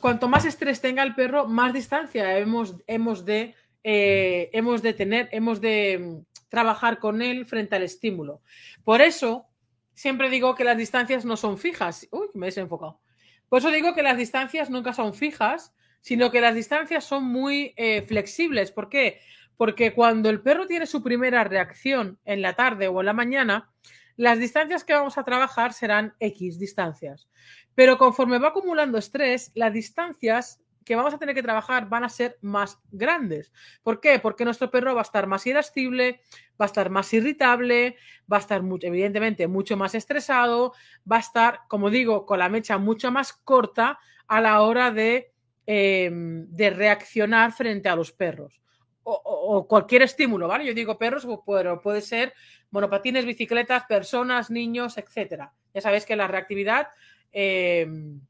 cuanto 0.00 0.28
más 0.28 0.44
estrés 0.44 0.80
tenga 0.80 1.02
el 1.02 1.14
perro, 1.14 1.48
más 1.48 1.72
distancia 1.72 2.38
hemos, 2.38 2.76
hemos, 2.86 3.24
de, 3.24 3.54
eh, 3.82 4.50
hemos 4.52 4.82
de 4.82 4.92
tener, 4.92 5.28
hemos 5.32 5.60
de 5.60 6.22
trabajar 6.48 6.98
con 6.98 7.22
él 7.22 7.46
frente 7.46 7.76
al 7.76 7.82
estímulo. 7.82 8.42
Por 8.84 9.00
eso, 9.00 9.46
siempre 9.94 10.30
digo 10.30 10.54
que 10.54 10.64
las 10.64 10.76
distancias 10.76 11.24
no 11.24 11.36
son 11.36 11.58
fijas. 11.58 12.08
Uy, 12.10 12.28
me 12.34 12.46
he 12.46 12.48
desenfocado. 12.48 13.00
Por 13.48 13.60
eso 13.60 13.70
digo 13.70 13.94
que 13.94 14.02
las 14.02 14.16
distancias 14.16 14.70
nunca 14.70 14.92
son 14.92 15.14
fijas, 15.14 15.74
sino 16.00 16.30
que 16.30 16.40
las 16.40 16.54
distancias 16.54 17.04
son 17.04 17.24
muy 17.24 17.74
eh, 17.76 18.02
flexibles. 18.02 18.72
¿Por 18.72 18.88
qué? 18.88 19.20
Porque 19.56 19.92
cuando 19.92 20.30
el 20.30 20.40
perro 20.40 20.66
tiene 20.66 20.86
su 20.86 21.02
primera 21.02 21.44
reacción 21.44 22.18
en 22.24 22.42
la 22.42 22.54
tarde 22.54 22.88
o 22.88 23.00
en 23.00 23.06
la 23.06 23.12
mañana, 23.12 23.70
las 24.16 24.38
distancias 24.38 24.84
que 24.84 24.94
vamos 24.94 25.18
a 25.18 25.24
trabajar 25.24 25.72
serán 25.72 26.14
X 26.20 26.58
distancias. 26.58 27.28
Pero 27.74 27.98
conforme 27.98 28.38
va 28.38 28.48
acumulando 28.48 28.98
estrés, 28.98 29.52
las 29.54 29.72
distancias 29.72 30.60
que 30.88 30.96
vamos 30.96 31.12
a 31.12 31.18
tener 31.18 31.34
que 31.34 31.42
trabajar 31.42 31.86
van 31.86 32.04
a 32.04 32.08
ser 32.08 32.38
más 32.40 32.80
grandes. 32.90 33.52
¿Por 33.82 34.00
qué? 34.00 34.18
Porque 34.18 34.46
nuestro 34.46 34.70
perro 34.70 34.94
va 34.94 35.02
a 35.02 35.02
estar 35.02 35.26
más 35.26 35.46
irascible, 35.46 36.22
va 36.58 36.64
a 36.64 36.66
estar 36.66 36.88
más 36.88 37.12
irritable, 37.12 37.96
va 38.30 38.38
a 38.38 38.40
estar 38.40 38.62
evidentemente 38.80 39.46
mucho 39.48 39.76
más 39.76 39.94
estresado, 39.94 40.72
va 41.10 41.16
a 41.16 41.20
estar, 41.20 41.60
como 41.68 41.90
digo, 41.90 42.24
con 42.24 42.38
la 42.38 42.48
mecha 42.48 42.78
mucho 42.78 43.10
más 43.12 43.34
corta 43.34 43.98
a 44.28 44.40
la 44.40 44.62
hora 44.62 44.90
de, 44.90 45.30
em, 45.66 46.46
de 46.48 46.70
reaccionar 46.70 47.52
frente 47.52 47.90
a 47.90 47.96
los 47.96 48.10
perros. 48.10 48.62
O, 49.02 49.66
cualquier 49.68 50.02
estímulo, 50.02 50.48
¿vale? 50.48 50.66
Yo 50.66 50.74
digo 50.74 50.98
perros, 50.98 51.26
pero 51.46 51.80
puede 51.80 52.00
ser 52.00 52.32
monopatines, 52.70 53.24
bicicletas, 53.26 53.84
personas, 53.84 54.50
niños, 54.50 54.96
etcétera. 54.96 55.52
Ya 55.74 55.80
sabéis 55.82 56.06
que 56.06 56.16
la 56.16 56.28
reactividad, 56.28 56.88
em, 57.32 58.20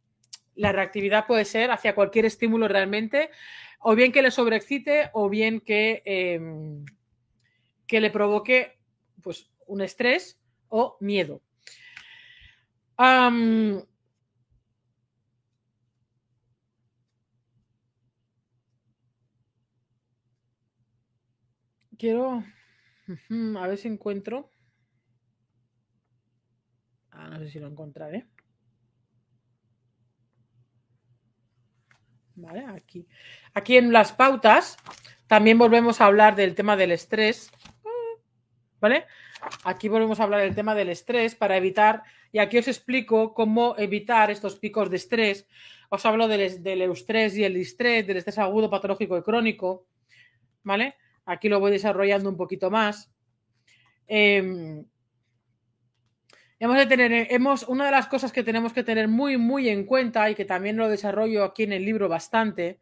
la 0.59 0.73
reactividad 0.73 1.27
puede 1.27 1.45
ser 1.45 1.71
hacia 1.71 1.95
cualquier 1.95 2.27
estímulo 2.27 2.69
realmente, 2.69 3.31
o 3.81 3.95
bien 3.95 4.13
que 4.13 4.23
le 4.23 4.31
sobreexcite, 4.31 5.11
o 5.13 5.29
bien 5.29 5.61
que, 5.61 6.03
em, 6.05 6.85
que 7.87 8.01
le 8.01 8.11
provoque 8.11 8.79
pues, 9.23 9.51
un 9.67 9.81
estrés 9.81 10.41
o 10.69 10.97
miedo. 11.01 11.41
quiero 21.97 22.45
a 23.59 23.67
ver 23.67 23.79
si 23.79 23.89
encuentro. 23.89 24.51
Ah, 27.11 27.29
no 27.29 27.39
sé 27.39 27.51
si 27.51 27.59
lo 27.59 27.69
encontraré. 27.69 28.27
Vale, 32.41 32.65
aquí. 32.67 33.07
Aquí 33.53 33.77
en 33.77 33.93
las 33.93 34.13
pautas 34.13 34.77
también 35.27 35.59
volvemos 35.59 36.01
a 36.01 36.07
hablar 36.07 36.37
del 36.37 36.55
tema 36.55 36.77
del 36.77 36.93
estrés. 36.93 37.51
¿Vale? 38.81 39.07
Aquí 39.65 39.89
volvemos 39.89 40.21
a 40.21 40.23
hablar 40.23 40.43
del 40.43 40.55
tema 40.55 40.75
del 40.77 40.89
estrés 40.89 41.35
para 41.35 41.57
evitar, 41.57 42.03
y 42.31 42.39
aquí 42.39 42.59
os 42.59 42.69
explico 42.69 43.35
cómo 43.35 43.75
evitar 43.77 44.31
estos 44.31 44.57
picos 44.57 44.89
de 44.89 44.97
estrés. 44.97 45.49
Os 45.91 46.07
hablo 46.07 46.29
del, 46.29 46.63
del 46.63 46.83
eustrés 46.83 47.37
y 47.37 47.43
el 47.43 47.55
distrés, 47.55 48.07
del 48.07 48.19
estrés 48.19 48.39
agudo, 48.39 48.71
patológico 48.71 49.19
y 49.19 49.23
crónico. 49.23 49.87
¿Vale? 50.63 50.95
Aquí 51.25 51.49
lo 51.49 51.59
voy 51.59 51.73
desarrollando 51.73 52.31
un 52.31 52.37
poquito 52.37 52.71
más. 52.71 53.11
Em, 54.07 54.85
hemos 56.59 56.77
de 56.77 56.87
tener, 56.87 57.29
hemos, 57.31 57.63
una 57.65 57.87
de 57.87 57.91
las 57.93 58.07
cosas 58.09 58.33
que 58.33 58.43
tenemos 58.43 58.73
que 58.73 58.85
tener 58.85 59.09
muy, 59.09 59.37
muy 59.37 59.69
en 59.69 59.85
cuenta 59.85 60.29
y 60.31 60.35
que 60.35 60.45
también 60.45 60.77
lo 60.77 60.89
desarrollo 60.89 61.45
aquí 61.45 61.63
en 61.63 61.73
el 61.73 61.85
libro 61.85 62.09
bastante, 62.09 62.79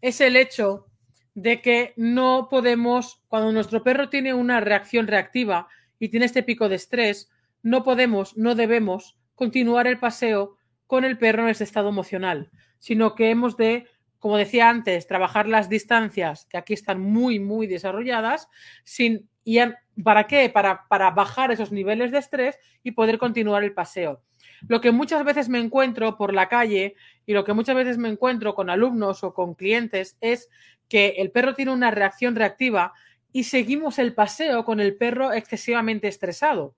es 0.00 0.20
el 0.20 0.36
hecho 0.36 0.86
de 1.34 1.60
que 1.60 1.94
no 1.96 2.48
podemos, 2.50 3.22
cuando 3.28 3.52
nuestro 3.52 3.82
perro 3.82 4.08
tiene 4.08 4.34
una 4.34 4.60
reacción 4.60 5.06
reactiva 5.06 5.68
y 5.98 6.08
tiene 6.08 6.26
este 6.26 6.42
pico 6.42 6.68
de 6.68 6.76
estrés, 6.76 7.30
no 7.62 7.84
podemos, 7.84 8.36
no 8.36 8.54
debemos 8.54 9.18
continuar 9.34 9.86
el 9.86 9.98
paseo 9.98 10.56
con 10.86 11.04
el 11.04 11.18
perro 11.18 11.42
en 11.42 11.50
este 11.50 11.64
estado 11.64 11.88
emocional, 11.88 12.50
sino 12.78 13.14
que 13.14 13.30
hemos 13.30 13.56
de 13.56 13.86
como 14.18 14.36
decía 14.36 14.68
antes, 14.68 15.06
trabajar 15.06 15.48
las 15.48 15.68
distancias, 15.68 16.46
que 16.50 16.58
aquí 16.58 16.74
están 16.74 17.00
muy, 17.00 17.38
muy 17.38 17.66
desarrolladas, 17.66 18.48
sin, 18.84 19.28
y 19.44 19.58
¿para 20.02 20.26
qué? 20.26 20.48
Para, 20.48 20.86
para 20.88 21.10
bajar 21.10 21.50
esos 21.50 21.72
niveles 21.72 22.12
de 22.12 22.18
estrés 22.18 22.58
y 22.82 22.92
poder 22.92 23.18
continuar 23.18 23.64
el 23.64 23.72
paseo. 23.72 24.22
Lo 24.66 24.80
que 24.80 24.90
muchas 24.90 25.24
veces 25.24 25.48
me 25.48 25.58
encuentro 25.58 26.16
por 26.16 26.34
la 26.34 26.48
calle 26.48 26.94
y 27.26 27.32
lo 27.32 27.44
que 27.44 27.52
muchas 27.52 27.76
veces 27.76 27.98
me 27.98 28.08
encuentro 28.08 28.54
con 28.54 28.70
alumnos 28.70 29.22
o 29.24 29.34
con 29.34 29.54
clientes 29.54 30.16
es 30.20 30.48
que 30.88 31.14
el 31.18 31.30
perro 31.30 31.54
tiene 31.54 31.72
una 31.72 31.90
reacción 31.90 32.34
reactiva 32.34 32.92
y 33.32 33.44
seguimos 33.44 33.98
el 33.98 34.14
paseo 34.14 34.64
con 34.64 34.80
el 34.80 34.96
perro 34.96 35.32
excesivamente 35.32 36.08
estresado. 36.08 36.74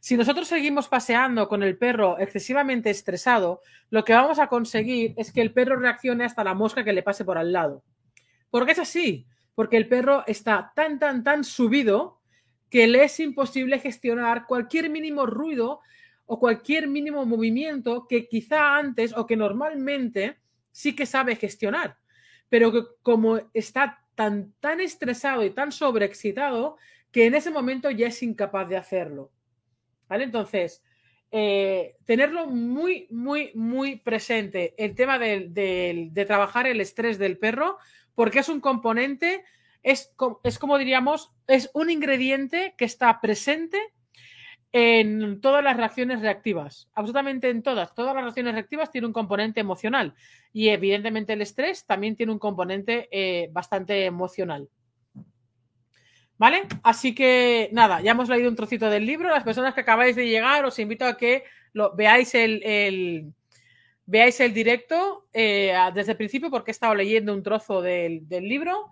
Si 0.00 0.16
nosotros 0.16 0.48
seguimos 0.48 0.88
paseando 0.88 1.48
con 1.48 1.62
el 1.62 1.78
perro 1.78 2.18
excesivamente 2.18 2.90
estresado, 2.90 3.62
lo 3.88 4.04
que 4.04 4.12
vamos 4.12 4.38
a 4.38 4.48
conseguir 4.48 5.14
es 5.16 5.32
que 5.32 5.40
el 5.40 5.52
perro 5.52 5.76
reaccione 5.76 6.24
hasta 6.24 6.44
la 6.44 6.52
mosca 6.52 6.84
que 6.84 6.92
le 6.92 7.02
pase 7.02 7.24
por 7.24 7.38
al 7.38 7.52
lado. 7.52 7.82
¿Por 8.50 8.66
qué 8.66 8.72
es 8.72 8.78
así? 8.78 9.26
Porque 9.54 9.78
el 9.78 9.88
perro 9.88 10.24
está 10.26 10.72
tan, 10.74 10.98
tan, 10.98 11.24
tan 11.24 11.42
subido 11.42 12.20
que 12.74 12.88
le 12.88 13.04
es 13.04 13.20
imposible 13.20 13.78
gestionar 13.78 14.46
cualquier 14.48 14.90
mínimo 14.90 15.26
ruido 15.26 15.78
o 16.26 16.40
cualquier 16.40 16.88
mínimo 16.88 17.24
movimiento 17.24 18.08
que 18.08 18.26
quizá 18.26 18.76
antes 18.76 19.16
o 19.16 19.28
que 19.28 19.36
normalmente 19.36 20.38
sí 20.72 20.96
que 20.96 21.06
sabe 21.06 21.36
gestionar, 21.36 21.98
pero 22.48 22.72
que 22.72 22.82
como 23.00 23.38
está 23.54 24.02
tan, 24.16 24.54
tan 24.58 24.80
estresado 24.80 25.44
y 25.44 25.50
tan 25.50 25.70
sobreexcitado 25.70 26.76
que 27.12 27.26
en 27.26 27.36
ese 27.36 27.52
momento 27.52 27.92
ya 27.92 28.08
es 28.08 28.20
incapaz 28.24 28.68
de 28.68 28.76
hacerlo. 28.76 29.30
¿Vale? 30.08 30.24
Entonces, 30.24 30.82
eh, 31.30 31.94
tenerlo 32.04 32.48
muy, 32.48 33.06
muy, 33.08 33.52
muy 33.54 34.00
presente 34.00 34.74
el 34.78 34.96
tema 34.96 35.20
de, 35.20 36.10
trabajar 36.26 36.66
el 36.66 36.80
estrés 36.80 37.18
del 37.18 37.38
perro, 37.38 37.78
porque 38.16 38.40
es 38.40 38.48
un 38.48 38.58
componente, 38.58 39.44
es, 39.84 40.12
es 40.42 40.58
como 40.58 40.78
diríamos, 40.78 41.30
es 41.46 41.70
un 41.74 41.90
ingrediente 41.90 42.74
que 42.76 42.84
está 42.84 43.20
presente 43.20 43.80
en 44.72 45.40
todas 45.40 45.62
las 45.62 45.76
reacciones 45.76 46.20
reactivas, 46.20 46.88
absolutamente 46.94 47.48
en 47.48 47.62
todas. 47.62 47.94
Todas 47.94 48.12
las 48.12 48.24
reacciones 48.24 48.54
reactivas 48.54 48.90
tienen 48.90 49.06
un 49.06 49.12
componente 49.12 49.60
emocional 49.60 50.14
y 50.52 50.70
evidentemente 50.70 51.34
el 51.34 51.42
estrés 51.42 51.86
también 51.86 52.16
tiene 52.16 52.32
un 52.32 52.40
componente 52.40 53.08
eh, 53.12 53.48
bastante 53.52 54.04
emocional. 54.04 54.68
¿Vale? 56.36 56.62
Así 56.82 57.14
que 57.14 57.68
nada, 57.72 58.00
ya 58.00 58.10
hemos 58.10 58.28
leído 58.28 58.50
un 58.50 58.56
trocito 58.56 58.90
del 58.90 59.06
libro. 59.06 59.28
Las 59.28 59.44
personas 59.44 59.74
que 59.74 59.82
acabáis 59.82 60.16
de 60.16 60.26
llegar, 60.26 60.64
os 60.64 60.78
invito 60.80 61.04
a 61.04 61.16
que 61.16 61.44
lo, 61.72 61.94
veáis 61.94 62.34
el, 62.34 63.32
veáis 64.06 64.40
el 64.40 64.52
directo 64.52 65.28
eh, 65.32 65.72
desde 65.94 66.12
el 66.12 66.18
principio, 66.18 66.50
porque 66.50 66.70
he 66.70 66.72
estado 66.72 66.94
leyendo 66.94 67.32
un 67.32 67.42
trozo 67.42 67.80
del, 67.80 68.26
libro. 68.28 68.90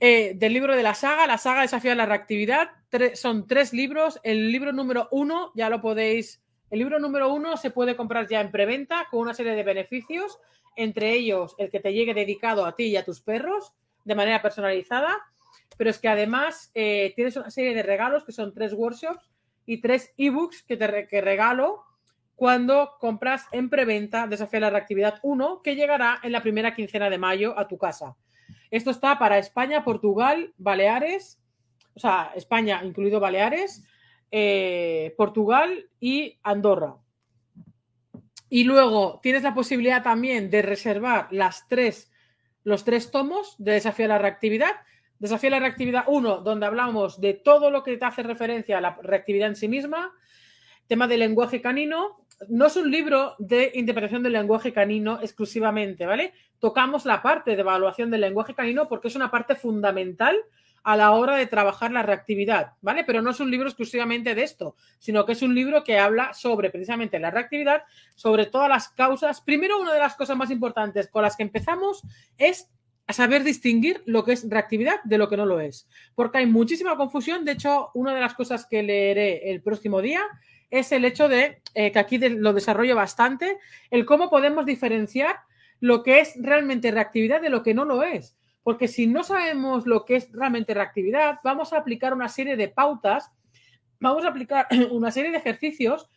Eh, 0.00 0.32
del 0.36 0.52
libro 0.52 0.76
de 0.76 0.82
la 0.82 0.94
saga, 0.94 1.26
la 1.26 1.38
saga 1.38 1.62
Desafía 1.62 1.94
la 1.94 2.06
Reactividad. 2.06 2.70
son 3.14 3.46
tres 3.46 3.72
libros. 3.72 4.20
El 4.22 4.50
libro 4.50 4.72
número 4.72 5.08
uno, 5.10 5.52
ya 5.54 5.70
lo 5.70 5.80
podéis. 5.80 6.42
El 6.70 6.80
libro 6.80 6.98
número 6.98 7.32
uno 7.32 7.56
se 7.56 7.70
puede 7.70 7.96
comprar 7.96 8.28
ya 8.28 8.40
en 8.40 8.50
preventa 8.50 9.06
con 9.10 9.20
una 9.20 9.34
serie 9.34 9.52
de 9.52 9.62
beneficios, 9.62 10.38
entre 10.76 11.12
ellos 11.12 11.54
el 11.58 11.70
que 11.70 11.80
te 11.80 11.92
llegue 11.92 12.14
dedicado 12.14 12.66
a 12.66 12.74
ti 12.74 12.86
y 12.86 12.96
a 12.96 13.04
tus 13.04 13.20
perros 13.20 13.72
de 14.04 14.14
manera 14.14 14.42
personalizada 14.42 15.16
pero 15.76 15.90
es 15.90 15.98
que 15.98 16.08
además 16.08 16.70
eh, 16.74 17.12
tienes 17.16 17.36
una 17.36 17.50
serie 17.50 17.74
de 17.74 17.82
regalos 17.82 18.24
que 18.24 18.32
son 18.32 18.52
tres 18.52 18.72
workshops 18.72 19.30
y 19.66 19.80
tres 19.80 20.12
ebooks 20.16 20.62
que 20.62 20.76
te 20.76 21.20
regalo 21.20 21.84
cuando 22.36 22.96
compras 22.98 23.46
en 23.52 23.70
preventa 23.70 24.26
Desafío 24.26 24.60
la 24.60 24.70
Reactividad 24.70 25.20
1, 25.22 25.62
que 25.62 25.76
llegará 25.76 26.18
en 26.22 26.32
la 26.32 26.42
primera 26.42 26.74
quincena 26.74 27.08
de 27.08 27.18
mayo 27.18 27.58
a 27.58 27.68
tu 27.68 27.78
casa. 27.78 28.16
Esto 28.74 28.90
está 28.90 29.18
para 29.18 29.38
España, 29.38 29.84
Portugal, 29.84 30.52
Baleares, 30.56 31.40
o 31.94 32.00
sea, 32.00 32.32
España 32.34 32.82
incluido 32.82 33.20
Baleares, 33.20 33.84
eh, 34.30 35.14
Portugal 35.16 35.88
y 36.00 36.38
Andorra. 36.42 36.96
Y 38.48 38.64
luego 38.64 39.20
tienes 39.22 39.42
la 39.42 39.54
posibilidad 39.54 40.02
también 40.02 40.50
de 40.50 40.62
reservar 40.62 41.28
las 41.30 41.68
tres, 41.68 42.10
los 42.64 42.84
tres 42.84 43.10
tomos 43.10 43.54
de 43.58 43.72
Desafío 43.72 44.06
a 44.06 44.08
la 44.08 44.18
Reactividad 44.18 44.72
Desafío 45.18 45.50
la 45.50 45.60
reactividad 45.60 46.04
1, 46.06 46.38
donde 46.38 46.66
hablamos 46.66 47.20
de 47.20 47.34
todo 47.34 47.70
lo 47.70 47.82
que 47.82 47.96
te 47.96 48.04
hace 48.04 48.22
referencia 48.22 48.78
a 48.78 48.80
la 48.80 48.98
reactividad 49.00 49.48
en 49.48 49.56
sí 49.56 49.68
misma. 49.68 50.12
Tema 50.86 51.06
del 51.06 51.20
lenguaje 51.20 51.62
canino. 51.62 52.23
No 52.48 52.66
es 52.66 52.76
un 52.76 52.90
libro 52.90 53.34
de 53.38 53.72
interpretación 53.74 54.22
del 54.22 54.32
lenguaje 54.32 54.72
canino 54.72 55.18
exclusivamente, 55.20 56.06
¿vale? 56.06 56.32
Tocamos 56.58 57.04
la 57.04 57.22
parte 57.22 57.54
de 57.54 57.60
evaluación 57.60 58.10
del 58.10 58.22
lenguaje 58.22 58.54
canino 58.54 58.88
porque 58.88 59.08
es 59.08 59.16
una 59.16 59.30
parte 59.30 59.54
fundamental 59.54 60.36
a 60.84 60.96
la 60.96 61.12
hora 61.12 61.36
de 61.36 61.46
trabajar 61.46 61.90
la 61.90 62.02
reactividad, 62.02 62.74
¿vale? 62.82 63.04
Pero 63.04 63.22
no 63.22 63.30
es 63.30 63.40
un 63.40 63.50
libro 63.50 63.68
exclusivamente 63.68 64.34
de 64.34 64.42
esto, 64.42 64.76
sino 64.98 65.24
que 65.24 65.32
es 65.32 65.40
un 65.40 65.54
libro 65.54 65.82
que 65.82 65.98
habla 65.98 66.34
sobre 66.34 66.68
precisamente 66.70 67.18
la 67.18 67.30
reactividad, 67.30 67.82
sobre 68.14 68.46
todas 68.46 68.68
las 68.68 68.90
causas. 68.90 69.40
Primero, 69.40 69.80
una 69.80 69.94
de 69.94 69.98
las 69.98 70.14
cosas 70.14 70.36
más 70.36 70.50
importantes 70.50 71.08
con 71.08 71.22
las 71.22 71.36
que 71.36 71.42
empezamos 71.42 72.02
es 72.36 72.70
a 73.06 73.12
saber 73.14 73.44
distinguir 73.44 74.02
lo 74.06 74.24
que 74.24 74.32
es 74.32 74.48
reactividad 74.48 75.02
de 75.04 75.18
lo 75.18 75.28
que 75.28 75.36
no 75.36 75.46
lo 75.46 75.60
es, 75.60 75.88
porque 76.14 76.38
hay 76.38 76.46
muchísima 76.46 76.96
confusión. 76.96 77.44
De 77.44 77.52
hecho, 77.52 77.90
una 77.94 78.14
de 78.14 78.20
las 78.20 78.34
cosas 78.34 78.66
que 78.66 78.82
leeré 78.82 79.50
el 79.50 79.62
próximo 79.62 80.02
día 80.02 80.22
es 80.78 80.90
el 80.92 81.04
hecho 81.04 81.28
de, 81.28 81.62
eh, 81.74 81.92
que 81.92 81.98
aquí 81.98 82.18
lo 82.18 82.52
desarrollo 82.52 82.96
bastante, 82.96 83.58
el 83.90 84.04
cómo 84.04 84.28
podemos 84.28 84.66
diferenciar 84.66 85.36
lo 85.80 86.02
que 86.02 86.20
es 86.20 86.34
realmente 86.40 86.90
reactividad 86.90 87.40
de 87.40 87.50
lo 87.50 87.62
que 87.62 87.74
no 87.74 87.84
lo 87.84 88.02
es. 88.02 88.36
Porque 88.62 88.88
si 88.88 89.06
no 89.06 89.22
sabemos 89.22 89.86
lo 89.86 90.04
que 90.04 90.16
es 90.16 90.32
realmente 90.32 90.74
reactividad, 90.74 91.38
vamos 91.44 91.72
a 91.72 91.78
aplicar 91.78 92.12
una 92.12 92.28
serie 92.28 92.56
de 92.56 92.68
pautas, 92.68 93.30
vamos 94.00 94.24
a 94.24 94.28
aplicar 94.28 94.66
una 94.90 95.10
serie 95.10 95.30
de 95.30 95.38
ejercicios 95.38 96.10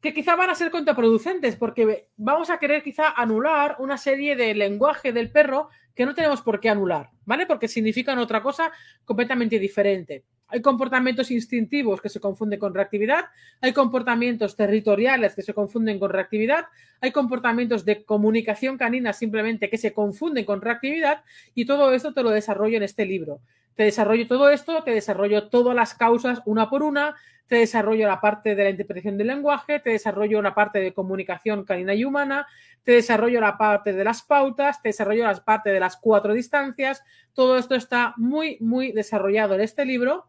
que 0.00 0.12
quizá 0.12 0.36
van 0.36 0.50
a 0.50 0.54
ser 0.54 0.70
contraproducentes, 0.70 1.56
porque 1.56 2.08
vamos 2.16 2.50
a 2.50 2.58
querer 2.58 2.82
quizá 2.82 3.10
anular 3.10 3.76
una 3.78 3.96
serie 3.96 4.36
de 4.36 4.54
lenguaje 4.54 5.12
del 5.12 5.30
perro 5.30 5.70
que 5.94 6.06
no 6.06 6.14
tenemos 6.14 6.42
por 6.42 6.60
qué 6.60 6.68
anular, 6.68 7.10
¿vale? 7.24 7.46
Porque 7.46 7.68
significan 7.68 8.18
otra 8.18 8.42
cosa 8.42 8.72
completamente 9.04 9.58
diferente. 9.58 10.24
Hay 10.52 10.60
comportamientos 10.60 11.30
instintivos 11.30 12.02
que 12.02 12.10
se 12.10 12.20
confunden 12.20 12.58
con 12.60 12.74
reactividad, 12.74 13.24
hay 13.62 13.72
comportamientos 13.72 14.54
territoriales 14.54 15.34
que 15.34 15.40
se 15.40 15.54
confunden 15.54 15.98
con 15.98 16.10
reactividad, 16.10 16.66
hay 17.00 17.10
comportamientos 17.10 17.86
de 17.86 18.04
comunicación 18.04 18.76
canina 18.76 19.14
simplemente 19.14 19.70
que 19.70 19.78
se 19.78 19.94
confunden 19.94 20.44
con 20.44 20.60
reactividad 20.60 21.24
y 21.54 21.64
todo 21.64 21.94
esto 21.94 22.12
te 22.12 22.22
lo 22.22 22.28
desarrollo 22.28 22.76
en 22.76 22.82
este 22.82 23.06
libro. 23.06 23.40
Te 23.76 23.84
desarrollo 23.84 24.28
todo 24.28 24.50
esto, 24.50 24.82
te 24.82 24.90
desarrollo 24.90 25.48
todas 25.48 25.74
las 25.74 25.94
causas 25.94 26.42
una 26.44 26.68
por 26.68 26.82
una, 26.82 27.16
te 27.46 27.56
desarrollo 27.56 28.06
la 28.06 28.20
parte 28.20 28.54
de 28.54 28.64
la 28.64 28.70
interpretación 28.70 29.16
del 29.16 29.28
lenguaje, 29.28 29.80
te 29.80 29.88
desarrollo 29.88 30.38
una 30.38 30.54
parte 30.54 30.80
de 30.80 30.92
comunicación 30.92 31.64
canina 31.64 31.94
y 31.94 32.04
humana, 32.04 32.46
te 32.82 32.92
desarrollo 32.92 33.40
la 33.40 33.56
parte 33.56 33.94
de 33.94 34.04
las 34.04 34.20
pautas, 34.20 34.82
te 34.82 34.90
desarrollo 34.90 35.24
la 35.24 35.34
parte 35.42 35.70
de 35.70 35.80
las 35.80 35.96
cuatro 35.96 36.34
distancias. 36.34 37.02
Todo 37.32 37.56
esto 37.56 37.74
está 37.74 38.12
muy, 38.18 38.58
muy 38.60 38.92
desarrollado 38.92 39.54
en 39.54 39.62
este 39.62 39.86
libro 39.86 40.26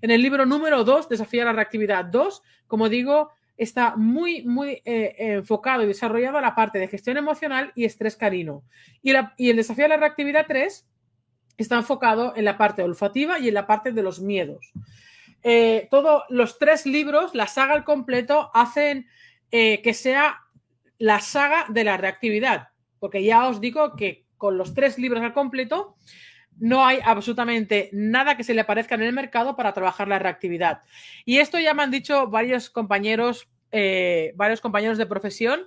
en 0.00 0.10
el 0.10 0.22
libro 0.22 0.46
número 0.46 0.84
2, 0.84 1.08
Desafía 1.08 1.44
la 1.44 1.52
Reactividad 1.52 2.04
2, 2.04 2.42
como 2.66 2.88
digo, 2.88 3.30
está 3.56 3.96
muy, 3.96 4.42
muy 4.42 4.82
eh, 4.84 5.14
enfocado 5.18 5.82
y 5.82 5.86
desarrollado 5.86 6.38
a 6.38 6.42
la 6.42 6.54
parte 6.54 6.78
de 6.78 6.88
gestión 6.88 7.16
emocional 7.16 7.72
y 7.74 7.84
estrés 7.84 8.16
canino. 8.16 8.62
Y, 9.02 9.12
el 9.12 9.56
Desafío 9.56 9.86
a 9.86 9.88
la 9.88 9.96
Reactividad 9.96 10.46
3 10.46 10.86
está 11.56 11.76
enfocado 11.76 12.34
en 12.36 12.44
la 12.44 12.58
parte 12.58 12.82
olfativa 12.82 13.38
y 13.38 13.48
en 13.48 13.54
la 13.54 13.66
parte 13.66 13.92
de 13.92 14.02
los 14.02 14.20
miedos. 14.20 14.72
Eh, 15.42 15.88
todos 15.90 16.24
los 16.28 16.58
tres 16.58 16.86
libros, 16.86 17.34
la 17.34 17.46
saga 17.46 17.74
al 17.74 17.84
completo, 17.84 18.50
hacen 18.52 19.06
eh, 19.50 19.80
que 19.82 19.94
sea 19.94 20.42
la 20.98 21.20
saga 21.20 21.66
de 21.68 21.84
la 21.84 21.96
reactividad, 21.96 22.68
porque 22.98 23.22
ya 23.22 23.48
os 23.48 23.60
digo 23.60 23.96
que 23.96 24.26
con 24.36 24.58
los 24.58 24.74
tres 24.74 24.98
libros 24.98 25.22
al 25.22 25.32
completo 25.32 25.96
no 26.58 26.84
hay 26.84 26.98
absolutamente 27.04 27.90
nada 27.92 28.36
que 28.36 28.44
se 28.44 28.54
le 28.54 28.64
parezca 28.64 28.94
en 28.94 29.02
el 29.02 29.12
mercado 29.12 29.56
para 29.56 29.72
trabajar 29.72 30.08
la 30.08 30.18
reactividad. 30.18 30.82
Y 31.24 31.38
esto 31.38 31.58
ya 31.58 31.74
me 31.74 31.82
han 31.82 31.90
dicho 31.90 32.28
varios 32.28 32.70
compañeros, 32.70 33.48
eh, 33.72 34.32
varios 34.36 34.60
compañeros 34.60 34.98
de 34.98 35.06
profesión 35.06 35.60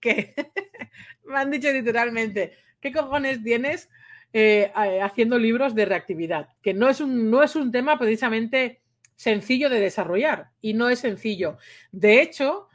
que 0.00 0.34
me 1.24 1.38
han 1.38 1.50
dicho 1.50 1.70
literalmente, 1.70 2.52
¿qué 2.80 2.92
cojones 2.92 3.42
tienes 3.42 3.88
eh, 4.32 4.72
haciendo 5.02 5.38
libros 5.38 5.74
de 5.74 5.84
reactividad? 5.84 6.48
Que 6.62 6.74
no 6.74 6.88
es, 6.88 7.00
un, 7.00 7.30
no 7.30 7.42
es 7.42 7.56
un 7.56 7.70
tema 7.70 7.98
precisamente 7.98 8.82
sencillo 9.16 9.70
de 9.70 9.80
desarrollar 9.80 10.50
y 10.60 10.74
no 10.74 10.88
es 10.88 10.98
sencillo. 10.98 11.58
De 11.92 12.20
hecho, 12.20 12.68